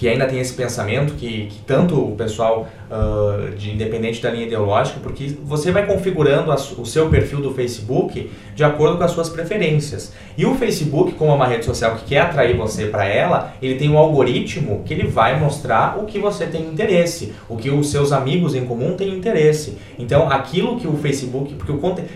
que 0.01 0.09
ainda 0.09 0.27
tem 0.27 0.41
esse 0.41 0.55
pensamento 0.55 1.13
que, 1.13 1.49
que 1.49 1.59
tanto 1.67 1.95
o 1.95 2.17
pessoal 2.17 2.67
uh, 2.91 3.55
de 3.55 3.71
independente 3.71 4.23
da 4.23 4.31
linha 4.31 4.47
ideológica, 4.47 4.99
porque 5.03 5.37
você 5.45 5.71
vai 5.71 5.85
configurando 5.87 6.51
a, 6.51 6.55
o 6.55 6.87
seu 6.87 7.11
perfil 7.11 7.43
do 7.43 7.53
Facebook 7.53 8.31
de 8.55 8.65
acordo 8.65 8.97
com 8.97 9.05
as 9.05 9.11
suas 9.11 9.29
preferências. 9.29 10.15
E 10.39 10.47
o 10.47 10.55
Facebook, 10.55 11.13
como 11.13 11.33
é 11.33 11.35
uma 11.35 11.47
rede 11.47 11.67
social 11.67 11.97
que 11.97 12.07
quer 12.07 12.21
atrair 12.21 12.57
você 12.57 12.87
para 12.87 13.05
ela, 13.05 13.53
ele 13.61 13.75
tem 13.75 13.91
um 13.91 13.99
algoritmo 13.99 14.83
que 14.87 14.95
ele 14.95 15.07
vai 15.07 15.39
mostrar 15.39 15.99
o 15.99 16.07
que 16.07 16.19
você 16.19 16.47
tem 16.47 16.63
interesse, 16.63 17.35
o 17.47 17.59
que 17.59 17.71
os 17.71 17.91
seus 17.91 18.11
amigos 18.11 18.55
em 18.55 18.65
comum 18.65 18.97
têm 18.97 19.15
interesse. 19.15 19.77
Então, 19.99 20.31
aquilo 20.31 20.81
que 20.81 20.89
o 20.89 20.95
Facebook, 20.97 21.57
porque 21.57 21.73
o 21.73 21.77
conteúdo 21.77 22.09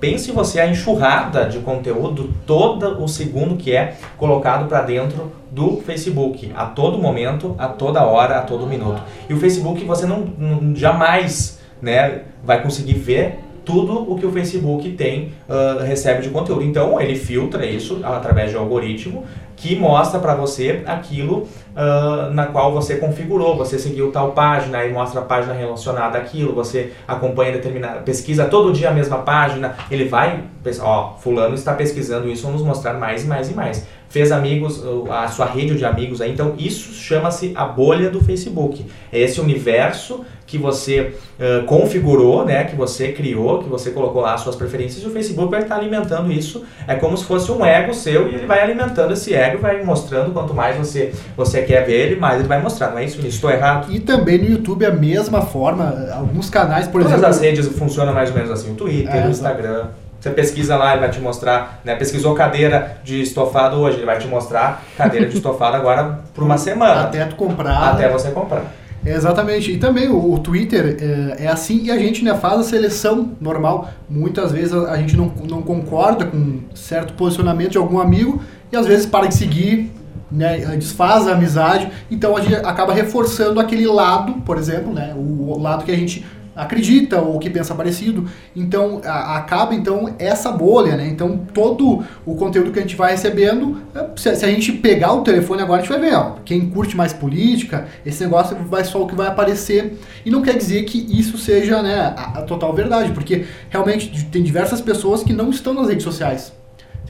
pense 0.00 0.32
você 0.32 0.60
a 0.60 0.66
enxurrada 0.66 1.46
de 1.46 1.58
conteúdo 1.58 2.32
todo 2.46 3.02
o 3.02 3.08
segundo 3.08 3.56
que 3.56 3.74
é 3.74 3.96
colocado 4.16 4.68
para 4.68 4.82
dentro 4.82 5.32
do 5.50 5.78
Facebook, 5.78 6.52
a 6.54 6.66
todo 6.66 6.98
momento, 6.98 7.54
a 7.58 7.68
toda 7.68 8.04
hora, 8.04 8.38
a 8.38 8.42
todo 8.42 8.66
minuto. 8.66 9.02
E 9.28 9.34
o 9.34 9.38
Facebook 9.38 9.84
você 9.84 10.06
não, 10.06 10.20
não 10.38 10.74
jamais 10.74 11.60
né, 11.80 12.22
vai 12.42 12.62
conseguir 12.62 12.94
ver 12.94 13.40
tudo 13.66 14.10
o 14.10 14.16
que 14.16 14.24
o 14.24 14.30
Facebook 14.30 14.92
tem, 14.92 15.32
uh, 15.48 15.82
recebe 15.82 16.22
de 16.22 16.30
conteúdo. 16.30 16.62
Então, 16.62 17.00
ele 17.00 17.16
filtra 17.16 17.66
isso 17.66 18.00
através 18.04 18.52
de 18.52 18.56
um 18.56 18.60
algoritmo 18.60 19.24
que 19.56 19.74
mostra 19.74 20.20
para 20.20 20.34
você 20.34 20.82
aquilo 20.86 21.48
uh, 21.74 22.30
na 22.32 22.46
qual 22.46 22.72
você 22.72 22.96
configurou. 22.96 23.56
Você 23.56 23.76
seguiu 23.78 24.12
tal 24.12 24.32
página 24.32 24.84
e 24.84 24.92
mostra 24.92 25.20
a 25.20 25.24
página 25.24 25.52
relacionada 25.52 26.16
àquilo. 26.16 26.54
Você 26.54 26.92
acompanha 27.08 27.52
determinada 27.52 28.00
pesquisa 28.00 28.44
todo 28.44 28.72
dia 28.72 28.90
a 28.90 28.92
mesma 28.92 29.18
página. 29.18 29.74
Ele 29.90 30.04
vai, 30.04 30.44
ó, 30.80 31.14
fulano 31.18 31.54
está 31.54 31.74
pesquisando 31.74 32.28
isso, 32.28 32.46
vamos 32.46 32.62
mostrar 32.62 32.94
mais 32.94 33.24
e 33.24 33.26
mais 33.26 33.50
e 33.50 33.54
mais 33.54 33.86
fez 34.08 34.32
amigos, 34.32 34.82
a 35.10 35.28
sua 35.28 35.46
rede 35.46 35.76
de 35.76 35.84
amigos 35.84 36.20
aí. 36.20 36.32
Então, 36.32 36.54
isso 36.58 36.94
chama-se 36.94 37.52
a 37.54 37.64
bolha 37.64 38.08
do 38.08 38.20
Facebook. 38.20 38.86
É 39.12 39.20
esse 39.20 39.40
universo 39.40 40.24
que 40.46 40.56
você 40.56 41.14
uh, 41.38 41.64
configurou, 41.66 42.44
né, 42.44 42.64
que 42.64 42.76
você 42.76 43.12
criou, 43.12 43.58
que 43.62 43.68
você 43.68 43.90
colocou 43.90 44.22
lá 44.22 44.34
as 44.34 44.40
suas 44.40 44.54
preferências 44.54 45.02
e 45.02 45.06
o 45.06 45.10
Facebook 45.10 45.50
vai 45.50 45.62
estar 45.62 45.76
alimentando 45.76 46.30
isso. 46.30 46.64
É 46.86 46.94
como 46.94 47.16
se 47.16 47.24
fosse 47.24 47.50
um 47.50 47.64
ego 47.64 47.92
seu 47.92 48.30
e 48.30 48.34
ele 48.36 48.46
vai 48.46 48.60
alimentando 48.60 49.12
esse 49.12 49.34
ego, 49.34 49.58
vai 49.58 49.82
mostrando 49.82 50.32
quanto 50.32 50.54
mais 50.54 50.76
você 50.76 51.12
você 51.36 51.62
quer 51.62 51.84
ver 51.84 51.94
ele, 51.94 52.16
mais 52.16 52.38
ele 52.38 52.48
vai 52.48 52.62
mostrar. 52.62 52.90
Não 52.90 52.98
é 52.98 53.04
isso? 53.04 53.24
Estou 53.26 53.50
errado? 53.50 53.92
E 53.92 53.98
também 53.98 54.38
no 54.38 54.48
YouTube 54.48 54.86
a 54.86 54.92
mesma 54.92 55.42
forma, 55.42 56.08
alguns 56.12 56.48
canais, 56.48 56.86
por 56.86 57.02
Todas 57.02 57.18
exemplo... 57.18 57.30
as 57.30 57.40
redes 57.40 57.68
funcionam 57.68 58.14
mais 58.14 58.30
ou 58.30 58.36
menos 58.36 58.50
assim, 58.50 58.72
o 58.72 58.74
Twitter, 58.74 59.16
é, 59.16 59.26
o 59.26 59.30
Instagram. 59.30 59.86
Você 60.20 60.30
pesquisa 60.30 60.76
lá, 60.76 60.92
ele 60.92 61.00
vai 61.00 61.10
te 61.10 61.20
mostrar, 61.20 61.80
né? 61.84 61.94
Pesquisou 61.94 62.34
cadeira 62.34 62.98
de 63.04 63.20
estofado 63.20 63.76
hoje, 63.76 63.98
ele 63.98 64.06
vai 64.06 64.18
te 64.18 64.26
mostrar 64.26 64.82
cadeira 64.96 65.26
de 65.26 65.36
estofado 65.36 65.76
agora 65.76 66.20
por 66.34 66.42
uma 66.42 66.56
semana. 66.58 67.02
Até 67.02 67.24
tu 67.26 67.36
comprar. 67.36 67.92
Até 67.92 68.08
você 68.08 68.30
comprar. 68.30 68.64
Exatamente. 69.14 69.72
E 69.72 69.78
também 69.78 70.08
o, 70.08 70.32
o 70.32 70.38
Twitter 70.38 70.96
é, 71.00 71.44
é, 71.44 71.48
assim 71.48 71.84
e 71.84 71.90
a 71.90 71.98
gente 71.98 72.24
né, 72.24 72.34
faz 72.34 72.60
a 72.60 72.62
seleção 72.62 73.32
normal. 73.40 73.90
Muitas 74.08 74.52
vezes 74.52 74.72
a, 74.72 74.92
a, 74.92 74.96
gente 74.96 75.16
não, 75.16 75.32
não 75.48 75.62
concorda 75.62 76.24
com 76.24 76.60
certo 76.74 77.12
posicionamento 77.14 77.72
de 77.72 77.78
algum 77.78 77.98
amigo 77.98 78.40
e 78.72 78.76
às 78.76 78.86
vezes 78.86 79.06
para 79.06 79.26
de 79.26 79.34
seguir, 79.34 79.92
né, 80.30 80.58
desfaz 80.76 81.28
a 81.28 81.32
amizade. 81.32 81.90
Então 82.10 82.36
a 82.36 82.40
gente 82.40 82.54
acaba 82.56 82.92
reforçando 82.92 83.60
aquele 83.60 83.86
lado, 83.86 84.34
por 84.42 84.58
exemplo, 84.58 84.92
né, 84.92 85.14
o, 85.16 85.52
o 85.52 85.58
lado 85.60 85.84
que 85.84 85.92
a 85.92 85.96
gente 85.96 86.24
acredita 86.56 87.20
ou 87.20 87.38
que 87.38 87.50
pensa 87.50 87.74
parecido. 87.74 88.26
Então 88.54 89.00
a, 89.04 89.36
acaba 89.36 89.74
então 89.74 90.14
essa 90.18 90.50
bolha, 90.50 90.96
né? 90.96 91.06
Então 91.06 91.46
todo 91.52 92.04
o 92.24 92.34
conteúdo 92.34 92.72
que 92.72 92.78
a 92.78 92.82
gente 92.82 92.96
vai 92.96 93.12
recebendo, 93.12 93.82
é, 93.94 94.06
se, 94.16 94.34
se, 94.34 94.44
a 94.44 94.48
gente 94.48 94.72
pegar 94.72 95.12
o 95.12 95.22
telefone 95.22 95.62
agora 95.62 95.80
a 95.80 95.84
gente 95.84 95.92
vai 95.92 96.00
ver, 96.00 96.16
ó, 96.16 96.36
quem 96.44 96.70
curte 96.70 96.96
mais 96.96 97.12
política, 97.12 97.86
esse 98.04 98.24
negócio 98.24 98.56
vai 98.66 98.84
só 98.84 99.02
o 99.02 99.06
que 99.06 99.14
vai 99.14 99.26
aparecer 99.26 99.98
e 100.24 100.30
não 100.30 100.42
quer 100.42 100.56
dizer 100.56 100.84
que 100.84 100.98
isso 101.16 101.36
seja, 101.36 101.82
né, 101.82 102.14
a, 102.16 102.38
a 102.38 102.42
total 102.42 102.72
verdade, 102.72 103.12
porque 103.12 103.44
realmente 103.68 104.24
tem 104.26 104.42
diversas 104.42 104.80
pessoas 104.80 105.22
que 105.22 105.32
não 105.32 105.50
estão 105.50 105.74
nas 105.74 105.88
redes 105.88 106.04
sociais 106.04 106.52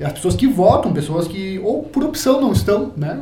as 0.04 0.12
pessoas 0.12 0.37
que 0.37 0.46
votam, 0.46 0.92
pessoas 0.92 1.26
que 1.26 1.59
ou 1.64 1.82
por 1.82 2.04
opção 2.04 2.40
não 2.40 2.52
estão, 2.52 2.92
né? 2.96 3.18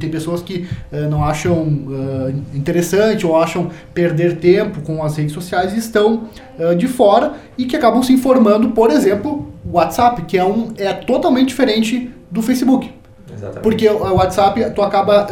Tem 0.00 0.10
pessoas 0.10 0.42
que 0.42 0.66
uh, 0.92 1.08
não 1.08 1.24
acham 1.24 1.62
uh, 1.62 2.34
interessante 2.54 3.24
ou 3.24 3.36
acham 3.36 3.70
perder 3.94 4.36
tempo 4.36 4.80
com 4.80 5.02
as 5.02 5.16
redes 5.16 5.32
sociais 5.32 5.72
e 5.72 5.78
estão 5.78 6.24
uh, 6.58 6.74
de 6.74 6.88
fora 6.88 7.34
e 7.56 7.64
que 7.64 7.76
acabam 7.76 8.02
se 8.02 8.12
informando, 8.12 8.70
por 8.70 8.90
exemplo, 8.90 9.52
o 9.64 9.76
WhatsApp, 9.76 10.22
que 10.22 10.36
é 10.36 10.44
um 10.44 10.72
é 10.76 10.92
totalmente 10.92 11.48
diferente 11.48 12.10
do 12.30 12.42
Facebook. 12.42 12.92
Exatamente. 13.32 13.62
Porque 13.62 13.88
o 13.88 14.14
WhatsApp 14.14 14.72
tu 14.74 14.82
acaba 14.82 15.28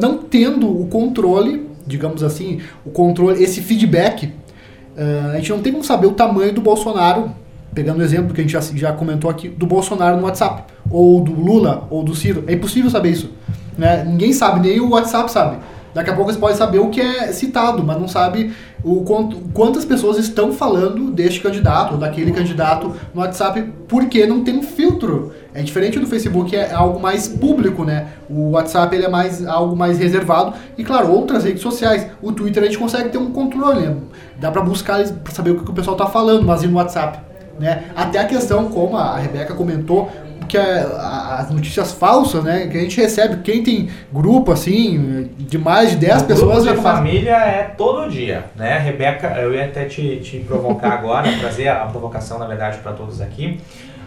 não 0.00 0.18
tendo 0.18 0.68
o 0.68 0.86
controle, 0.88 1.66
digamos 1.86 2.22
assim, 2.22 2.60
o 2.84 2.90
controle, 2.90 3.42
esse 3.42 3.60
feedback. 3.60 4.32
a 5.32 5.36
gente 5.36 5.50
não 5.50 5.60
tem 5.60 5.72
como 5.72 5.84
saber 5.84 6.08
o 6.08 6.12
tamanho 6.12 6.52
do 6.52 6.60
Bolsonaro 6.60 7.30
pegando 7.76 8.00
o 8.00 8.02
exemplo 8.02 8.32
que 8.32 8.40
a 8.40 8.42
gente 8.42 8.54
já, 8.54 8.60
já 8.60 8.92
comentou 8.94 9.30
aqui, 9.30 9.50
do 9.50 9.66
Bolsonaro 9.66 10.16
no 10.16 10.24
WhatsApp, 10.24 10.62
ou 10.90 11.20
do 11.20 11.32
Lula, 11.32 11.86
ou 11.90 12.02
do 12.02 12.14
Ciro. 12.14 12.42
É 12.46 12.54
impossível 12.54 12.90
saber 12.90 13.10
isso. 13.10 13.30
Né? 13.76 14.02
Ninguém 14.02 14.32
sabe, 14.32 14.66
nem 14.66 14.80
o 14.80 14.92
WhatsApp 14.92 15.30
sabe. 15.30 15.58
Daqui 15.92 16.08
a 16.08 16.14
pouco 16.14 16.32
você 16.32 16.38
pode 16.38 16.56
saber 16.56 16.78
o 16.78 16.88
que 16.88 17.02
é 17.02 17.32
citado, 17.32 17.84
mas 17.84 18.00
não 18.00 18.08
sabe 18.08 18.52
o 18.82 19.02
quanto, 19.02 19.36
quantas 19.52 19.84
pessoas 19.84 20.16
estão 20.16 20.52
falando 20.52 21.10
deste 21.10 21.40
candidato 21.40 21.92
ou 21.92 21.98
daquele 21.98 22.32
candidato 22.32 22.94
no 23.14 23.20
WhatsApp, 23.20 23.62
porque 23.86 24.26
não 24.26 24.42
tem 24.42 24.56
um 24.56 24.62
filtro. 24.62 25.32
É 25.52 25.62
diferente 25.62 25.98
do 25.98 26.06
Facebook, 26.06 26.56
é 26.56 26.72
algo 26.72 26.98
mais 26.98 27.28
público, 27.28 27.84
né? 27.84 28.08
O 28.28 28.52
WhatsApp 28.52 28.94
ele 28.94 29.04
é 29.04 29.08
mais 29.08 29.46
algo 29.46 29.76
mais 29.76 29.98
reservado 29.98 30.54
e 30.78 30.84
claro, 30.84 31.10
outras 31.10 31.44
redes 31.44 31.60
sociais. 31.60 32.06
O 32.22 32.32
Twitter 32.32 32.62
a 32.62 32.66
gente 32.66 32.78
consegue 32.78 33.10
ter 33.10 33.18
um 33.18 33.30
controle, 33.30 33.80
né? 33.80 33.96
dá 34.38 34.50
para 34.50 34.62
buscar 34.62 35.02
para 35.08 35.32
saber 35.32 35.50
o 35.50 35.62
que 35.62 35.70
o 35.70 35.74
pessoal 35.74 35.96
está 35.96 36.06
falando, 36.06 36.44
mas 36.44 36.62
e 36.62 36.66
no 36.66 36.76
WhatsApp 36.76 37.25
né? 37.58 37.84
Até 37.94 38.18
a 38.18 38.24
questão, 38.24 38.68
como 38.68 38.96
a 38.96 39.16
Rebeca 39.16 39.54
comentou, 39.54 40.10
que 40.46 40.56
é 40.56 40.86
as 41.38 41.50
notícias 41.50 41.92
falsas, 41.92 42.44
né, 42.44 42.68
que 42.68 42.78
a 42.78 42.80
gente 42.80 43.00
recebe, 43.00 43.42
quem 43.42 43.62
tem 43.62 43.88
grupo 44.12 44.52
assim, 44.52 45.30
de 45.36 45.58
mais 45.58 45.90
de 45.90 45.96
10 45.96 46.22
pessoas. 46.22 46.64
Grupo 46.64 46.76
de 46.76 46.82
família 46.82 47.36
é 47.36 47.62
todo 47.76 48.08
dia, 48.08 48.44
né? 48.54 48.78
Rebeca, 48.78 49.28
eu 49.38 49.52
ia 49.52 49.64
até 49.64 49.84
te, 49.84 50.20
te 50.20 50.38
provocar 50.38 50.92
agora, 50.92 51.30
trazer 51.38 51.68
a 51.68 51.86
provocação, 51.86 52.38
na 52.38 52.46
verdade, 52.46 52.78
para 52.78 52.92
todos 52.92 53.20
aqui. 53.20 53.60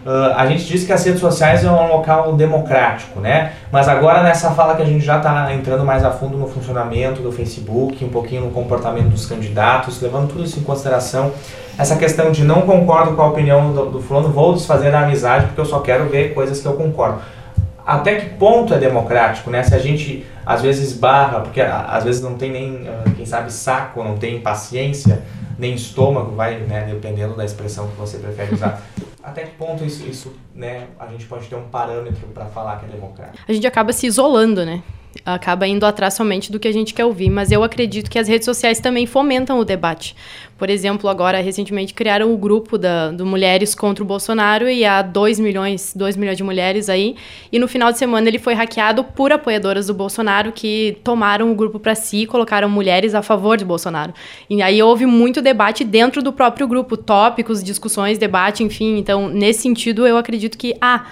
Uh, 0.04 0.32
a 0.34 0.46
gente 0.46 0.64
disse 0.64 0.86
que 0.86 0.92
as 0.92 1.04
redes 1.04 1.20
sociais 1.20 1.62
é 1.62 1.70
um 1.70 1.88
local 1.88 2.32
democrático, 2.32 3.20
né? 3.20 3.52
Mas 3.70 3.86
agora 3.86 4.22
nessa 4.22 4.50
fala 4.52 4.74
que 4.74 4.80
a 4.82 4.86
gente 4.86 5.04
já 5.04 5.18
está 5.18 5.52
entrando 5.52 5.84
mais 5.84 6.04
a 6.04 6.10
fundo 6.10 6.38
no 6.38 6.48
funcionamento 6.48 7.20
do 7.20 7.30
Facebook, 7.30 8.02
um 8.02 8.08
pouquinho 8.08 8.46
no 8.46 8.50
comportamento 8.50 9.08
dos 9.08 9.26
candidatos, 9.26 10.00
levando 10.00 10.28
tudo 10.28 10.42
isso 10.42 10.58
em 10.58 10.62
consideração, 10.62 11.32
essa 11.78 11.96
questão 11.96 12.32
de 12.32 12.44
não 12.44 12.62
concordo 12.62 13.14
com 13.14 13.22
a 13.22 13.26
opinião 13.28 13.72
do, 13.72 13.86
do 13.90 14.00
fulano, 14.00 14.30
vou 14.30 14.54
desfazer 14.54 14.90
da 14.90 15.00
amizade 15.00 15.46
porque 15.46 15.60
eu 15.60 15.66
só 15.66 15.80
quero 15.80 16.08
ver 16.08 16.32
coisas 16.32 16.60
que 16.60 16.66
eu 16.66 16.74
concordo. 16.74 17.20
Até 17.86 18.16
que 18.16 18.30
ponto 18.36 18.72
é 18.72 18.78
democrático, 18.78 19.50
né? 19.50 19.62
Se 19.62 19.74
a 19.74 19.78
gente 19.78 20.24
às 20.46 20.62
vezes 20.62 20.92
barra, 20.92 21.40
porque 21.40 21.60
às 21.60 22.04
vezes 22.04 22.22
não 22.22 22.34
tem 22.34 22.50
nem, 22.50 22.88
ah, 22.88 23.04
quem 23.16 23.26
sabe, 23.26 23.52
saco, 23.52 24.02
não 24.02 24.16
tem 24.16 24.40
paciência, 24.40 25.22
nem 25.60 25.74
estômago, 25.74 26.34
vai, 26.34 26.58
né, 26.60 26.86
dependendo 26.90 27.36
da 27.36 27.44
expressão 27.44 27.86
que 27.88 27.96
você 27.96 28.18
prefere 28.18 28.54
usar. 28.54 28.82
Até 29.22 29.44
que 29.44 29.56
ponto 29.56 29.84
isso, 29.84 30.06
isso 30.08 30.32
né, 30.54 30.86
a 30.98 31.06
gente 31.06 31.26
pode 31.26 31.46
ter 31.46 31.54
um 31.54 31.68
parâmetro 31.68 32.26
para 32.28 32.46
falar 32.46 32.80
que 32.80 32.86
é 32.86 32.88
democrático? 32.88 33.44
A 33.46 33.52
gente 33.52 33.66
acaba 33.66 33.92
se 33.92 34.06
isolando, 34.06 34.64
né? 34.64 34.82
Acaba 35.24 35.66
indo 35.66 35.84
atrás 35.84 36.14
somente 36.14 36.50
do 36.50 36.58
que 36.58 36.68
a 36.68 36.72
gente 36.72 36.94
quer 36.94 37.04
ouvir, 37.04 37.30
mas 37.30 37.50
eu 37.50 37.62
acredito 37.62 38.10
que 38.10 38.18
as 38.18 38.28
redes 38.28 38.44
sociais 38.44 38.80
também 38.80 39.06
fomentam 39.06 39.58
o 39.58 39.64
debate. 39.64 40.14
Por 40.56 40.68
exemplo, 40.68 41.08
agora, 41.08 41.40
recentemente, 41.40 41.94
criaram 41.94 42.32
o 42.32 42.36
grupo 42.36 42.76
da, 42.76 43.10
do 43.10 43.24
Mulheres 43.24 43.74
contra 43.74 44.04
o 44.04 44.06
Bolsonaro 44.06 44.68
e 44.68 44.84
há 44.84 45.00
2 45.00 45.40
milhões, 45.40 45.94
2 45.96 46.16
milhões 46.16 46.36
de 46.36 46.44
mulheres 46.44 46.88
aí, 46.88 47.16
e 47.50 47.58
no 47.58 47.66
final 47.66 47.90
de 47.90 47.98
semana 47.98 48.28
ele 48.28 48.38
foi 48.38 48.52
hackeado 48.54 49.02
por 49.02 49.32
apoiadoras 49.32 49.86
do 49.86 49.94
Bolsonaro 49.94 50.52
que 50.52 50.98
tomaram 51.02 51.50
o 51.50 51.54
grupo 51.54 51.80
para 51.80 51.94
si 51.94 52.22
e 52.22 52.26
colocaram 52.26 52.68
mulheres 52.68 53.14
a 53.14 53.22
favor 53.22 53.56
de 53.56 53.64
Bolsonaro. 53.64 54.12
E 54.48 54.60
aí 54.60 54.82
houve 54.82 55.06
muito 55.06 55.40
debate 55.40 55.82
dentro 55.82 56.22
do 56.22 56.32
próprio 56.32 56.68
grupo, 56.68 56.96
tópicos, 56.96 57.64
discussões, 57.64 58.18
debate, 58.18 58.62
enfim. 58.62 58.98
Então, 58.98 59.28
nesse 59.28 59.62
sentido, 59.62 60.06
eu 60.06 60.18
acredito 60.18 60.58
que, 60.58 60.76
ah, 60.80 61.06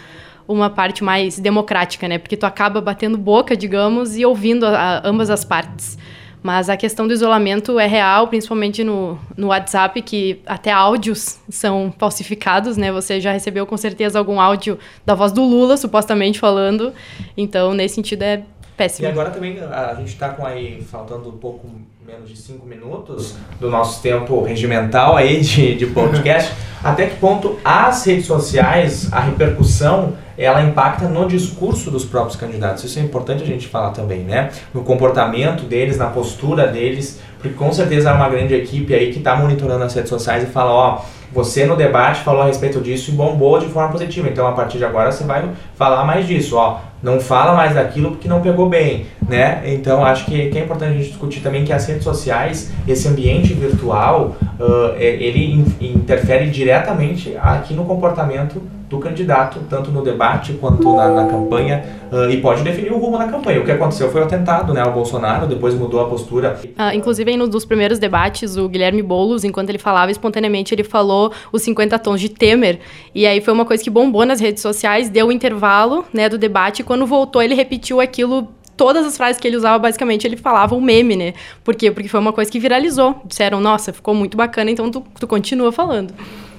uma 0.48 0.70
parte 0.70 1.04
mais 1.04 1.38
democrática, 1.38 2.08
né? 2.08 2.18
Porque 2.18 2.36
tu 2.36 2.44
acaba 2.44 2.80
batendo 2.80 3.18
boca, 3.18 3.54
digamos, 3.54 4.16
e 4.16 4.24
ouvindo 4.24 4.64
a, 4.64 4.70
a, 4.70 5.08
ambas 5.08 5.28
as 5.28 5.44
partes. 5.44 5.98
Mas 6.42 6.70
a 6.70 6.76
questão 6.76 7.06
do 7.06 7.12
isolamento 7.12 7.78
é 7.78 7.86
real, 7.86 8.28
principalmente 8.28 8.82
no, 8.82 9.18
no 9.36 9.48
WhatsApp, 9.48 10.00
que 10.00 10.40
até 10.46 10.70
áudios 10.72 11.38
são 11.50 11.92
falsificados, 11.98 12.76
né? 12.76 12.90
Você 12.90 13.20
já 13.20 13.32
recebeu 13.32 13.66
com 13.66 13.76
certeza 13.76 14.18
algum 14.18 14.40
áudio 14.40 14.78
da 15.04 15.14
voz 15.14 15.32
do 15.32 15.42
Lula, 15.42 15.76
supostamente 15.76 16.38
falando. 16.38 16.94
Então, 17.36 17.74
nesse 17.74 17.96
sentido, 17.96 18.22
é 18.22 18.42
péssimo. 18.76 19.06
E 19.06 19.10
agora 19.10 19.30
também 19.30 19.58
a 19.60 19.94
gente 19.94 20.08
está 20.08 20.30
com 20.30 20.46
aí, 20.46 20.80
faltando 20.80 21.28
um 21.28 21.36
pouco 21.36 21.68
menos 22.08 22.30
de 22.30 22.38
cinco 22.38 22.64
minutos 22.64 23.34
do 23.60 23.68
nosso 23.68 24.00
tempo 24.00 24.42
regimental 24.42 25.14
aí 25.14 25.42
de, 25.42 25.74
de 25.74 25.86
podcast. 25.88 26.54
até 26.82 27.04
que 27.04 27.16
ponto 27.16 27.58
as 27.62 28.02
redes 28.06 28.24
sociais, 28.24 29.12
a 29.12 29.20
repercussão 29.20 30.14
ela 30.38 30.62
impacta 30.62 31.06
no 31.06 31.28
discurso 31.28 31.90
dos 31.90 32.06
próprios 32.06 32.34
candidatos. 32.34 32.82
Isso 32.82 32.98
é 32.98 33.02
importante 33.02 33.42
a 33.42 33.46
gente 33.46 33.68
falar 33.68 33.90
também, 33.90 34.20
né? 34.20 34.48
No 34.72 34.82
comportamento 34.84 35.64
deles, 35.64 35.98
na 35.98 36.06
postura 36.06 36.66
deles, 36.66 37.20
porque 37.34 37.54
com 37.54 37.70
certeza 37.74 38.10
há 38.10 38.14
uma 38.14 38.30
grande 38.30 38.54
equipe 38.54 38.94
aí 38.94 39.12
que 39.12 39.18
está 39.18 39.36
monitorando 39.36 39.84
as 39.84 39.92
redes 39.92 40.08
sociais 40.08 40.44
e 40.44 40.46
fala, 40.46 40.72
ó, 40.72 41.02
você 41.30 41.66
no 41.66 41.76
debate 41.76 42.22
falou 42.22 42.40
a 42.40 42.46
respeito 42.46 42.80
disso 42.80 43.10
e 43.10 43.14
bombou 43.14 43.58
de 43.58 43.66
forma 43.66 43.92
positiva. 43.92 44.28
Então 44.28 44.46
a 44.46 44.52
partir 44.52 44.78
de 44.78 44.84
agora 44.86 45.12
você 45.12 45.24
vai 45.24 45.50
falar 45.74 46.04
mais 46.04 46.26
disso, 46.26 46.56
ó. 46.56 46.80
Não 47.02 47.20
fala 47.20 47.54
mais 47.54 47.74
daquilo 47.74 48.10
porque 48.10 48.28
não 48.28 48.40
pegou 48.40 48.68
bem, 48.68 49.06
né? 49.28 49.62
Então 49.66 50.04
acho 50.04 50.24
que, 50.24 50.48
que 50.48 50.58
é 50.58 50.64
importante 50.64 50.90
a 50.90 50.94
gente 50.94 51.08
discutir 51.08 51.40
também 51.40 51.64
que 51.64 51.72
as 51.72 51.86
redes 51.86 52.04
sociais, 52.04 52.72
esse 52.86 53.06
ambiente 53.06 53.54
virtual, 53.54 54.36
uh, 54.58 54.96
ele 54.98 55.54
in, 55.54 55.64
interfere 55.80 56.50
diretamente 56.50 57.36
aqui 57.40 57.72
no 57.74 57.84
comportamento 57.84 58.60
do 58.88 58.98
candidato, 58.98 59.60
tanto 59.68 59.90
no 59.90 60.02
debate 60.02 60.54
quanto 60.54 60.96
na, 60.96 61.08
na 61.10 61.26
campanha, 61.26 61.84
uh, 62.12 62.30
e 62.30 62.40
pode 62.40 62.62
definir 62.62 62.92
o 62.92 62.98
rumo 62.98 63.18
na 63.18 63.28
campanha. 63.28 63.60
O 63.60 63.64
que 63.64 63.70
aconteceu 63.70 64.10
foi 64.10 64.20
o 64.20 64.24
atentado 64.24 64.72
né, 64.72 64.80
ao 64.80 64.92
Bolsonaro, 64.92 65.46
depois 65.46 65.74
mudou 65.74 66.00
a 66.00 66.08
postura. 66.08 66.58
Uh, 66.64 66.94
inclusive, 66.94 67.36
nos 67.36 67.48
dos 67.48 67.64
primeiros 67.64 67.98
debates, 67.98 68.56
o 68.56 68.68
Guilherme 68.68 69.02
Boulos, 69.02 69.44
enquanto 69.44 69.68
ele 69.70 69.78
falava 69.78 70.10
espontaneamente, 70.10 70.74
ele 70.74 70.84
falou 70.84 71.32
os 71.52 71.62
50 71.62 71.98
tons 71.98 72.20
de 72.20 72.28
Temer, 72.28 72.80
e 73.14 73.26
aí 73.26 73.40
foi 73.40 73.52
uma 73.52 73.64
coisa 73.64 73.82
que 73.82 73.90
bombou 73.90 74.24
nas 74.24 74.40
redes 74.40 74.62
sociais, 74.62 75.08
deu 75.08 75.26
o 75.26 75.28
um 75.28 75.32
intervalo 75.32 76.04
né, 76.12 76.28
do 76.28 76.38
debate, 76.38 76.80
e 76.80 76.84
quando 76.84 77.06
voltou 77.06 77.42
ele 77.42 77.54
repetiu 77.54 78.00
aquilo 78.00 78.48
todas 78.78 79.04
as 79.04 79.16
frases 79.16 79.40
que 79.40 79.46
ele 79.46 79.56
usava, 79.56 79.78
basicamente, 79.78 80.26
ele 80.26 80.36
falava 80.36 80.74
um 80.74 80.80
meme, 80.80 81.16
né? 81.16 81.34
Por 81.64 81.74
quê? 81.74 81.90
Porque 81.90 82.08
foi 82.08 82.20
uma 82.20 82.32
coisa 82.32 82.50
que 82.50 82.60
viralizou. 82.60 83.20
Disseram, 83.24 83.60
nossa, 83.60 83.92
ficou 83.92 84.14
muito 84.14 84.36
bacana, 84.36 84.70
então 84.70 84.88
tu, 84.88 85.04
tu 85.18 85.26
continua 85.26 85.72
falando. 85.72 86.14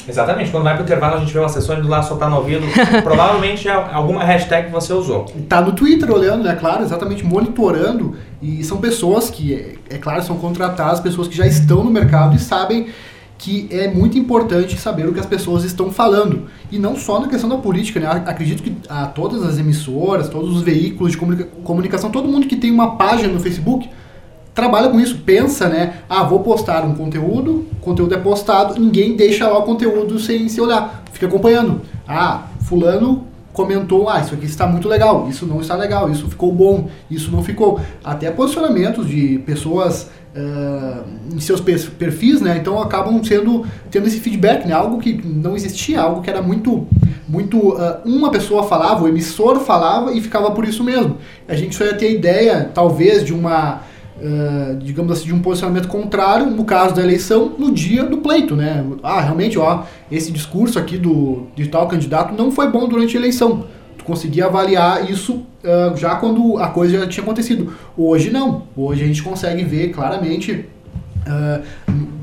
Exatamente. 0.10 0.50
Quando 0.52 0.64
vai 0.64 0.74
pro 0.74 0.84
intervalo, 0.84 1.18
a 1.18 1.20
gente 1.20 1.32
vê 1.32 1.40
uma 1.40 1.50
sessão 1.50 1.80
do 1.80 1.88
lá 1.88 2.02
soprar 2.02 2.30
no 2.30 2.38
ouvido. 2.38 2.66
provavelmente 3.04 3.68
é 3.68 3.72
alguma 3.72 4.24
hashtag 4.24 4.68
que 4.68 4.72
você 4.72 4.92
usou. 4.92 5.26
Tá 5.48 5.62
no 5.62 5.72
Twitter 5.72 6.12
olhando, 6.12 6.48
é 6.48 6.52
né, 6.52 6.58
claro, 6.60 6.84
exatamente 6.84 7.24
monitorando. 7.24 8.16
E 8.42 8.64
são 8.64 8.78
pessoas 8.78 9.30
que, 9.30 9.54
é, 9.54 9.96
é 9.96 9.98
claro, 9.98 10.24
são 10.24 10.38
contratadas, 10.38 11.00
pessoas 11.00 11.28
que 11.28 11.38
já 11.38 11.46
estão 11.46 11.84
no 11.84 11.92
mercado 11.92 12.36
e 12.36 12.40
sabem 12.40 12.88
que 13.38 13.70
é 13.72 13.88
muito 13.88 14.18
importante 14.18 14.78
saber 14.78 15.08
o 15.08 15.14
que 15.14 15.20
as 15.20 15.26
pessoas 15.26 15.64
estão 15.64 15.90
falando. 15.90 16.48
E 16.70 16.78
não 16.78 16.98
só 16.98 17.22
na 17.22 17.28
questão 17.30 17.50
da 17.50 17.58
política, 17.58 17.98
né? 18.00 18.08
Acredito 18.26 18.62
que 18.62 18.76
a, 18.90 19.06
todas 19.06 19.44
as 19.44 19.58
emissoras, 19.58 20.28
todos 20.28 20.58
os 20.58 20.62
veículos 20.62 21.14
de 21.14 21.18
comunica 21.18 21.48
comunicação, 21.64 22.12
todo 22.12 22.28
mundo 22.28 22.48
que 22.48 22.58
tem 22.58 22.70
uma 22.70 22.98
página 22.98 23.32
no 23.32 23.40
Facebook 23.40 23.90
trabalha 24.60 24.90
com 24.90 25.00
isso, 25.00 25.20
pensa, 25.26 25.70
né? 25.70 26.02
Ah, 26.10 26.24
vou 26.24 26.42
postar 26.42 26.84
um 26.84 26.94
conteúdo, 26.94 27.66
o 27.72 27.76
conteúdo 27.78 28.14
é 28.14 28.18
postado, 28.18 28.80
ninguém 28.80 29.16
deixa 29.16 29.48
lá 29.48 29.58
o 29.58 29.64
conteúdo 29.64 30.20
sem 30.20 30.50
se 30.50 30.60
olhar, 30.60 31.04
fica 31.14 31.28
acompanhando. 31.28 31.82
Ah, 32.06 32.48
fulano 32.62 33.26
comentou, 33.54 34.10
ah, 34.10 34.20
isso 34.20 34.34
aqui 34.34 34.46
está 34.46 34.68
muito 34.68 34.88
legal, 34.88 35.28
isso 35.30 35.46
não 35.46 35.62
está 35.62 35.76
legal, 35.76 36.10
isso 36.10 36.30
ficou 36.30 36.52
bom, 36.52 36.90
isso 37.10 37.32
não 37.32 37.42
ficou. 37.42 37.80
Até 38.04 38.30
posicionamentos 38.32 39.08
de 39.08 39.40
pessoas 39.46 40.10
uh, 40.36 41.04
em 41.34 41.40
seus 41.40 41.62
perfis, 41.62 42.42
né? 42.42 42.58
Então 42.58 42.82
acabam 42.82 43.22
sendo 43.24 43.66
tendo 43.90 44.08
esse 44.08 44.20
feedback, 44.20 44.68
né? 44.68 44.74
Algo 44.74 45.00
que 45.00 45.14
não 45.26 45.56
existia, 45.56 46.02
algo 46.02 46.22
que 46.22 46.30
era 46.30 46.42
muito 46.42 46.86
muito 47.28 47.58
uh, 47.58 48.00
uma 48.06 48.32
pessoa 48.32 48.64
falava, 48.64 49.04
o 49.04 49.08
emissor 49.08 49.60
falava 49.60 50.14
e 50.14 50.22
ficava 50.22 50.52
por 50.52 50.66
isso 50.66 50.84
mesmo. 50.84 51.18
A 51.48 51.56
gente 51.56 51.76
só 51.76 51.86
ia 51.86 51.94
ter 51.94 52.12
ideia, 52.12 52.70
talvez, 52.74 53.24
de 53.24 53.34
uma 53.34 53.82
Uh, 54.22 54.78
digamos 54.80 55.14
assim, 55.14 55.28
de 55.28 55.34
um 55.34 55.40
posicionamento 55.40 55.88
contrário, 55.88 56.46
no 56.48 56.66
caso 56.66 56.94
da 56.94 57.02
eleição, 57.02 57.54
no 57.58 57.72
dia 57.72 58.04
do 58.04 58.18
pleito, 58.18 58.54
né? 58.54 58.86
Ah, 59.02 59.22
realmente, 59.22 59.58
ó, 59.58 59.84
esse 60.12 60.30
discurso 60.30 60.78
aqui 60.78 60.98
do 60.98 61.48
de 61.56 61.68
tal 61.68 61.88
candidato 61.88 62.34
não 62.34 62.52
foi 62.52 62.70
bom 62.70 62.88
durante 62.88 63.16
a 63.16 63.20
eleição. 63.20 63.66
Tu 63.98 64.04
conseguia 64.04 64.48
avaliar 64.48 65.10
isso 65.10 65.36
uh, 65.64 65.96
já 65.96 66.16
quando 66.16 66.58
a 66.58 66.68
coisa 66.68 67.00
já 67.00 67.08
tinha 67.08 67.24
acontecido. 67.24 67.74
Hoje 67.98 68.30
não. 68.30 68.64
Hoje 68.76 69.04
a 69.04 69.08
gente 69.08 69.24
consegue 69.24 69.64
ver 69.64 69.90
claramente 69.90 70.66
uh, 71.26 71.64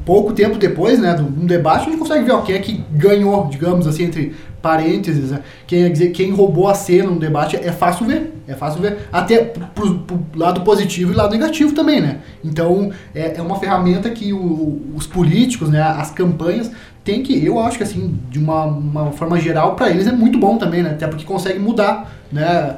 pouco 0.06 0.32
tempo 0.32 0.56
depois, 0.56 1.00
né, 1.00 1.14
de 1.14 1.22
um 1.22 1.44
debate, 1.44 1.82
a 1.82 1.90
gente 1.90 1.98
consegue 1.98 2.24
ver 2.24 2.30
ó, 2.30 2.40
quem 2.40 2.54
é 2.54 2.58
que 2.60 2.84
ganhou, 2.92 3.48
digamos 3.48 3.88
assim, 3.88 4.04
entre 4.04 4.34
parênteses, 4.62 5.32
né? 5.32 5.40
quem, 5.66 5.84
é 5.84 5.90
quem 5.90 6.30
roubou 6.30 6.68
a 6.68 6.74
cena 6.74 7.10
no 7.10 7.18
debate, 7.18 7.56
é 7.56 7.72
fácil 7.72 8.06
ver, 8.06 8.32
é 8.46 8.54
fácil 8.54 8.80
ver, 8.80 8.98
até 9.12 9.38
pro, 9.38 9.98
pro 9.98 10.24
lado 10.34 10.60
positivo 10.60 11.12
e 11.12 11.14
lado 11.14 11.32
negativo 11.32 11.72
também, 11.72 12.00
né? 12.00 12.18
Então, 12.44 12.90
é, 13.14 13.34
é 13.36 13.42
uma 13.42 13.58
ferramenta 13.58 14.08
que 14.10 14.32
o, 14.32 14.80
os 14.94 15.06
políticos, 15.06 15.68
né, 15.68 15.82
as 15.82 16.12
campanhas, 16.12 16.70
tem 17.04 17.22
que, 17.22 17.44
eu 17.44 17.60
acho 17.60 17.76
que 17.76 17.84
assim, 17.84 18.18
de 18.30 18.38
uma, 18.38 18.64
uma 18.64 19.12
forma 19.12 19.38
geral, 19.40 19.74
para 19.74 19.90
eles 19.90 20.06
é 20.06 20.12
muito 20.12 20.38
bom 20.38 20.56
também, 20.56 20.82
né? 20.82 20.90
Até 20.90 21.06
porque 21.06 21.24
consegue 21.24 21.58
mudar, 21.58 22.12
né? 22.32 22.76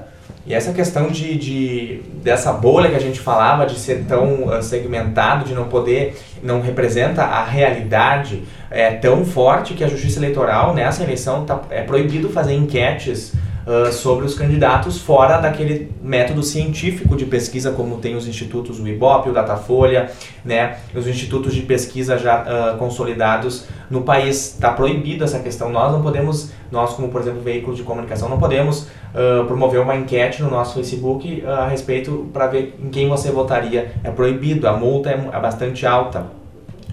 E 0.49 0.55
essa 0.55 0.73
questão 0.73 1.09
de, 1.09 1.37
de, 1.37 2.01
dessa 2.23 2.51
bolha 2.55 2.89
que 2.89 2.97
a 2.97 3.01
gente 3.01 3.21
falava, 3.21 3.67
de 3.67 3.79
ser 3.79 4.07
tão 4.09 4.51
ah, 4.51 4.63
segmentado, 4.63 5.45
de 5.45 5.55
não 5.55 5.69
poder, 5.69 6.19
não 6.43 6.63
representa 6.63 7.23
a 7.23 7.45
realidade 7.45 8.45
é 8.71 8.93
tão 8.93 9.27
forte 9.27 9.75
que 9.75 9.85
a 9.85 9.89
Justiça 9.89 10.19
Eleitoral, 10.19 10.75
nessa 10.75 11.03
eleição, 11.03 11.45
tá, 11.45 11.61
é 11.69 11.83
proibido 11.83 12.31
fazer 12.31 12.55
enquetes 12.55 13.35
uh, 13.67 13.93
sobre 13.93 14.25
os 14.25 14.35
candidatos 14.35 15.01
fora 15.01 15.39
daquele 15.39 15.91
método 16.03 16.43
científico 16.43 17.17
de 17.17 17.27
pesquisa, 17.27 17.71
como 17.73 17.99
tem 17.99 18.17
os 18.17 18.27
institutos, 18.27 18.81
o 18.81 18.89
IBOP, 18.89 19.29
o 19.29 19.33
Datafolha, 19.33 20.11
né, 20.45 20.79
os 20.95 21.07
institutos 21.07 21.55
de 21.55 21.63
pesquisa 21.63 22.19
já 22.19 22.43
uh, 22.43 22.79
consolidados 22.79 23.67
no 23.91 24.03
país. 24.03 24.55
Está 24.55 24.71
proibido 24.71 25.25
essa 25.25 25.39
questão. 25.39 25.71
Nós 25.71 25.93
não 25.93 26.03
podemos, 26.03 26.51
nós 26.71 26.95
como, 26.95 27.09
por 27.09 27.21
exemplo, 27.21 27.41
veículos 27.41 27.77
de 27.77 27.83
comunicação, 27.83 28.29
não 28.29 28.39
podemos 28.39 28.83
uh, 28.83 29.45
promover 29.47 29.81
uma 29.81 29.97
enquete 29.97 30.43
no 30.43 30.51
nosso 30.51 30.75
Facebook 30.75 31.45
a 31.47 31.69
respeito 31.69 32.29
para 32.33 32.47
ver 32.47 32.79
em 32.83 32.89
quem 32.89 33.09
você 33.09 33.31
votaria. 33.31 33.93
É 34.05 34.11
proibido, 34.11 34.69
a 34.69 34.73
multa 34.73 35.11
é, 35.11 35.31
é 35.33 35.41
bastante 35.41 35.87
alta. 35.87 36.27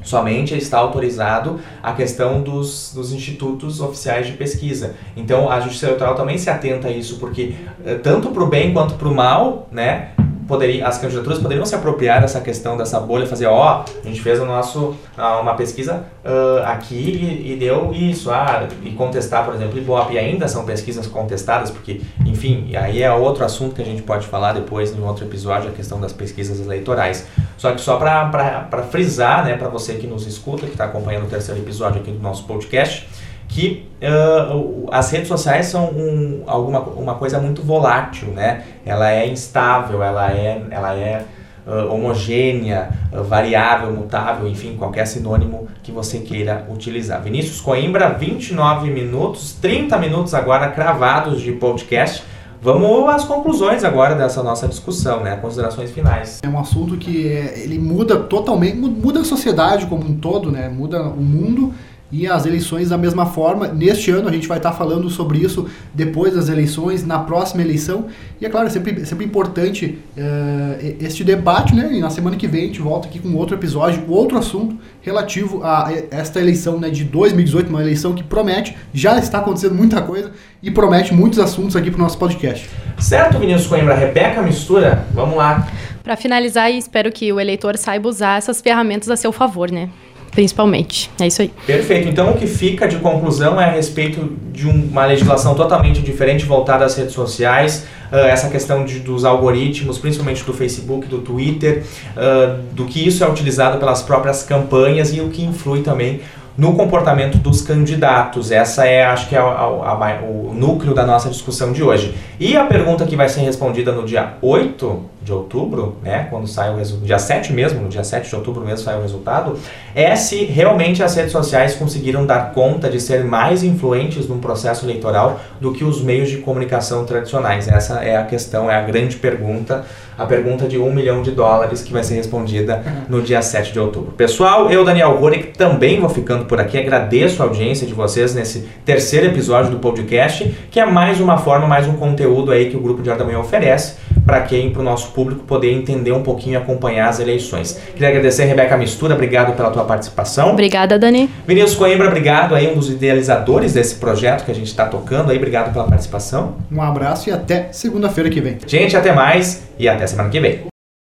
Somente 0.03 0.55
está 0.55 0.77
autorizado 0.77 1.59
a 1.81 1.91
questão 1.93 2.41
dos, 2.41 2.93
dos 2.93 3.11
institutos 3.11 3.81
oficiais 3.81 4.27
de 4.27 4.33
pesquisa. 4.33 4.95
Então 5.17 5.49
a 5.49 5.59
Justiça 5.59 5.87
Eleitoral 5.87 6.13
também 6.13 6.37
se 6.37 6.47
atenta 6.47 6.89
a 6.89 6.91
isso, 6.91 7.17
porque 7.17 7.55
tanto 8.03 8.29
para 8.29 8.43
o 8.43 8.45
bem 8.45 8.71
quanto 8.71 8.93
para 8.93 9.07
o 9.07 9.15
mal, 9.15 9.67
né, 9.71 10.09
poderia, 10.47 10.87
as 10.87 10.97
candidaturas 10.97 11.39
poderiam 11.39 11.65
se 11.65 11.75
apropriar 11.75 12.21
dessa 12.21 12.39
questão, 12.41 12.77
dessa 12.77 12.99
bolha, 12.99 13.25
fazer, 13.25 13.47
ó, 13.47 13.83
a 13.83 14.07
gente 14.07 14.21
fez 14.21 14.39
o 14.39 14.45
nosso, 14.45 14.95
uma 15.17 15.55
pesquisa 15.55 16.05
uh, 16.23 16.63
aqui 16.65 16.95
e, 16.95 17.53
e, 17.53 17.55
deu 17.55 17.93
isso, 17.93 18.31
ah, 18.31 18.67
e 18.83 18.91
contestar, 18.91 19.45
por 19.45 19.55
exemplo, 19.55 19.77
Ibope, 19.77 20.13
e 20.13 20.19
ainda 20.19 20.47
são 20.47 20.65
pesquisas 20.65 21.07
contestadas, 21.07 21.71
porque, 21.71 22.01
enfim, 22.25 22.75
aí 22.75 23.01
é 23.01 23.11
outro 23.11 23.43
assunto 23.43 23.75
que 23.75 23.81
a 23.81 23.85
gente 23.85 24.01
pode 24.01 24.27
falar 24.27 24.53
depois 24.53 24.95
em 24.95 25.01
outro 25.01 25.25
episódio, 25.25 25.69
a 25.69 25.73
questão 25.73 25.99
das 25.99 26.13
pesquisas 26.13 26.59
eleitorais. 26.59 27.27
Só 27.57 27.71
que 27.71 27.81
só 27.81 27.97
para 27.97 28.83
frisar, 28.91 29.45
né, 29.45 29.55
para 29.55 29.69
você 29.69 29.95
que 29.95 30.07
nos 30.07 30.27
escuta, 30.27 30.65
que 30.65 30.73
está 30.73 30.85
acompanhando 30.85 31.25
o 31.25 31.29
terceiro 31.29 31.59
episódio 31.61 32.01
aqui 32.01 32.11
do 32.11 32.19
nosso 32.19 32.43
podcast, 32.45 33.07
que 33.55 33.87
uh, 34.01 34.89
as 34.91 35.09
redes 35.11 35.29
sociais 35.29 35.67
são 35.67 35.85
um, 35.85 36.43
alguma, 36.45 36.81
uma 36.81 37.15
coisa 37.15 37.39
muito 37.39 37.61
volátil, 37.61 38.27
né? 38.27 38.65
Ela 38.85 39.09
é 39.09 39.29
instável, 39.29 40.03
ela 40.03 40.29
é, 40.29 40.61
ela 40.69 40.93
é 40.93 41.23
uh, 41.65 41.89
homogênea, 41.89 42.89
uh, 43.13 43.23
variável, 43.23 43.93
mutável, 43.93 44.45
enfim, 44.45 44.75
qualquer 44.77 45.07
sinônimo 45.07 45.69
que 45.81 45.89
você 45.89 46.19
queira 46.19 46.67
utilizar. 46.69 47.21
Vinícius 47.21 47.61
Coimbra, 47.61 48.09
29 48.09 48.89
minutos, 48.89 49.53
30 49.53 49.97
minutos 49.99 50.33
agora 50.33 50.67
cravados 50.67 51.41
de 51.41 51.53
podcast. 51.53 52.23
Vamos 52.61 53.07
às 53.07 53.23
conclusões 53.23 53.85
agora 53.85 54.15
dessa 54.15 54.43
nossa 54.43 54.67
discussão, 54.67 55.21
né? 55.21 55.37
Considerações 55.37 55.91
finais. 55.91 56.41
É 56.43 56.49
um 56.49 56.59
assunto 56.59 56.97
que 56.97 57.25
é, 57.25 57.63
ele 57.63 57.79
muda 57.79 58.17
totalmente, 58.17 58.75
muda 58.75 59.21
a 59.21 59.23
sociedade 59.23 59.85
como 59.85 60.03
um 60.03 60.17
todo, 60.17 60.51
né? 60.51 60.67
Muda 60.67 61.03
o 61.03 61.21
mundo 61.21 61.73
e 62.11 62.27
as 62.27 62.45
eleições 62.45 62.89
da 62.89 62.97
mesma 62.97 63.25
forma. 63.25 63.67
Neste 63.67 64.11
ano 64.11 64.29
a 64.29 64.31
gente 64.31 64.47
vai 64.47 64.57
estar 64.57 64.71
falando 64.71 65.09
sobre 65.09 65.39
isso 65.39 65.67
depois 65.93 66.33
das 66.33 66.49
eleições, 66.49 67.05
na 67.05 67.19
próxima 67.19 67.61
eleição. 67.61 68.05
E 68.39 68.45
é 68.45 68.49
claro, 68.49 68.67
é 68.67 68.69
sempre, 68.69 69.01
é 69.01 69.05
sempre 69.05 69.25
importante 69.25 69.97
uh, 70.17 70.95
este 70.99 71.23
debate, 71.23 71.73
né? 71.73 71.89
E 71.91 71.99
na 71.99 72.09
semana 72.09 72.35
que 72.35 72.47
vem 72.47 72.63
a 72.63 72.67
gente 72.67 72.81
volta 72.81 73.07
aqui 73.07 73.19
com 73.19 73.33
outro 73.35 73.55
episódio, 73.55 74.03
outro 74.07 74.37
assunto 74.37 74.77
relativo 75.01 75.63
a 75.63 75.91
esta 76.11 76.39
eleição 76.39 76.79
né, 76.79 76.89
de 76.89 77.03
2018, 77.03 77.69
uma 77.69 77.81
eleição 77.81 78.13
que 78.13 78.23
promete, 78.23 78.75
já 78.93 79.17
está 79.17 79.39
acontecendo 79.39 79.75
muita 79.75 80.01
coisa 80.01 80.31
e 80.61 80.71
promete 80.71 81.13
muitos 81.13 81.39
assuntos 81.39 81.75
aqui 81.75 81.91
para 81.91 81.99
o 81.99 82.03
nosso 82.03 82.17
podcast. 82.17 82.69
Certo, 82.97 83.37
Vinícius 83.37 83.67
Coimbra, 83.67 83.93
Rebeca 83.95 84.41
Mistura, 84.41 85.05
vamos 85.13 85.35
lá. 85.35 85.67
Para 86.03 86.15
finalizar, 86.15 86.71
espero 86.71 87.11
que 87.11 87.33
o 87.33 87.39
eleitor 87.39 87.77
saiba 87.77 88.07
usar 88.07 88.37
essas 88.37 88.61
ferramentas 88.61 89.09
a 89.09 89.15
seu 89.15 89.31
favor, 89.31 89.71
né? 89.71 89.89
Principalmente. 90.35 91.09
É 91.19 91.25
isso 91.25 91.41
aí. 91.41 91.51
Perfeito. 91.65 92.09
Então, 92.09 92.29
o 92.29 92.37
que 92.37 92.45
fica 92.45 92.87
de 92.87 92.97
conclusão 92.97 93.59
é 93.59 93.63
a 93.63 93.71
respeito 93.71 94.37
de 94.51 94.67
uma 94.67 95.05
legislação 95.05 95.55
totalmente 95.55 96.01
diferente 96.01 96.45
voltada 96.45 96.83
às 96.85 96.95
redes 96.95 97.13
sociais, 97.13 97.87
uh, 98.11 98.17
essa 98.17 98.49
questão 98.49 98.85
de, 98.85 98.99
dos 98.99 99.23
algoritmos, 99.23 99.97
principalmente 99.97 100.43
do 100.43 100.53
Facebook, 100.53 101.07
do 101.07 101.19
Twitter, 101.19 101.83
uh, 102.15 102.61
do 102.73 102.85
que 102.85 103.07
isso 103.07 103.23
é 103.23 103.29
utilizado 103.29 103.79
pelas 103.79 104.01
próprias 104.03 104.43
campanhas 104.43 105.13
e 105.13 105.21
o 105.21 105.29
que 105.29 105.43
influi 105.43 105.81
também 105.81 106.19
no 106.57 106.75
comportamento 106.75 107.37
dos 107.37 107.61
candidatos. 107.61 108.51
Essa 108.51 108.85
é, 108.85 109.05
acho 109.05 109.27
que 109.29 109.35
é 109.35 109.39
a, 109.39 109.43
a, 109.43 109.91
a, 109.93 110.21
o 110.21 110.53
núcleo 110.53 110.93
da 110.93 111.05
nossa 111.05 111.29
discussão 111.29 111.71
de 111.71 111.81
hoje. 111.81 112.13
E 112.39 112.55
a 112.55 112.65
pergunta 112.65 113.05
que 113.05 113.15
vai 113.15 113.29
ser 113.29 113.41
respondida 113.41 113.91
no 113.91 114.05
dia 114.05 114.33
8 114.41 115.14
de 115.25 115.33
outubro, 115.33 115.97
né, 116.03 116.27
quando 116.29 116.47
sai 116.47 116.71
o 116.71 116.77
resultado, 116.77 117.07
dia 117.07 117.17
7 117.17 117.51
mesmo, 117.51 117.81
no 117.81 117.89
dia 117.89 118.03
7 118.03 118.29
de 118.29 118.35
outubro 118.35 118.63
mesmo 118.63 118.85
sai 118.85 118.95
o 118.95 119.01
resultado, 119.01 119.57
é 119.95 120.15
se 120.15 120.45
realmente 120.45 121.01
as 121.01 121.15
redes 121.15 121.31
sociais 121.31 121.73
conseguiram 121.73 122.27
dar 122.27 122.53
conta 122.53 122.87
de 122.87 123.01
ser 123.01 123.23
mais 123.23 123.63
influentes 123.63 124.27
num 124.27 124.37
processo 124.37 124.85
eleitoral 124.85 125.39
do 125.59 125.73
que 125.73 125.83
os 125.83 125.99
meios 126.01 126.29
de 126.29 126.37
comunicação 126.37 127.05
tradicionais. 127.05 127.67
Essa 127.67 128.03
é 128.03 128.15
a 128.15 128.23
questão, 128.23 128.69
é 128.69 128.75
a 128.75 128.81
grande 128.81 129.15
pergunta, 129.15 129.83
a 130.15 130.25
pergunta 130.25 130.67
de 130.67 130.77
um 130.77 130.93
milhão 130.93 131.23
de 131.23 131.31
dólares 131.31 131.81
que 131.81 131.91
vai 131.91 132.03
ser 132.03 132.15
respondida 132.15 132.83
no 133.09 133.21
dia 133.21 133.41
7 133.41 133.73
de 133.73 133.79
outubro. 133.79 134.11
Pessoal, 134.11 134.69
eu, 134.69 134.85
Daniel 134.85 135.15
Rorick, 135.15 135.57
também 135.57 135.99
vou 135.99 136.09
ficando 136.09 136.45
por 136.45 136.61
aqui, 136.61 136.77
agradeço 136.77 137.41
a 137.41 137.45
audiência 137.47 137.87
de 137.87 137.95
vocês 137.95 138.35
nesse 138.35 138.67
terceiro 138.85 139.25
episódio 139.25 139.71
do 139.71 139.79
podcast, 139.79 140.55
que 140.69 140.79
é 140.79 140.85
mais 140.85 141.19
uma 141.19 141.39
forma, 141.39 141.65
mais 141.67 141.87
um 141.87 141.93
conteúdo 141.93 142.51
aí 142.51 142.69
que 142.69 142.77
o 142.77 142.79
Grupo 142.79 143.01
de 143.01 143.09
Hora 143.09 143.17
da 143.17 143.25
Manhã 143.25 143.39
oferece 143.39 143.95
para 144.25 144.41
quem, 144.41 144.71
para 144.71 144.81
o 144.81 144.85
nosso 144.85 145.11
público 145.11 145.43
poder 145.43 145.71
entender 145.71 146.11
um 146.11 146.23
pouquinho 146.23 146.53
e 146.53 146.57
acompanhar 146.57 147.09
as 147.09 147.19
eleições. 147.19 147.79
Queria 147.93 148.09
agradecer 148.09 148.43
a 148.43 148.45
Rebeca 148.45 148.77
Mistura, 148.77 149.13
obrigado 149.13 149.55
pela 149.55 149.69
tua 149.71 149.83
participação. 149.83 150.51
Obrigada, 150.51 150.97
Dani. 150.99 151.29
Vinícius 151.47 151.75
Coimbra, 151.75 152.07
obrigado 152.07 152.55
aí, 152.55 152.71
um 152.71 152.75
dos 152.75 152.89
idealizadores 152.89 153.73
desse 153.73 153.95
projeto 153.95 154.45
que 154.45 154.51
a 154.51 154.55
gente 154.55 154.67
está 154.67 154.85
tocando 154.85 155.31
aí, 155.31 155.37
obrigado 155.37 155.73
pela 155.73 155.85
participação. 155.85 156.55
Um 156.71 156.81
abraço 156.81 157.29
e 157.29 157.31
até 157.31 157.69
segunda-feira 157.71 158.29
que 158.29 158.41
vem. 158.41 158.57
Gente, 158.65 158.95
até 158.95 159.13
mais 159.13 159.63
e 159.77 159.87
até 159.87 160.05
semana 160.07 160.29
que 160.29 160.39
vem. 160.39 160.74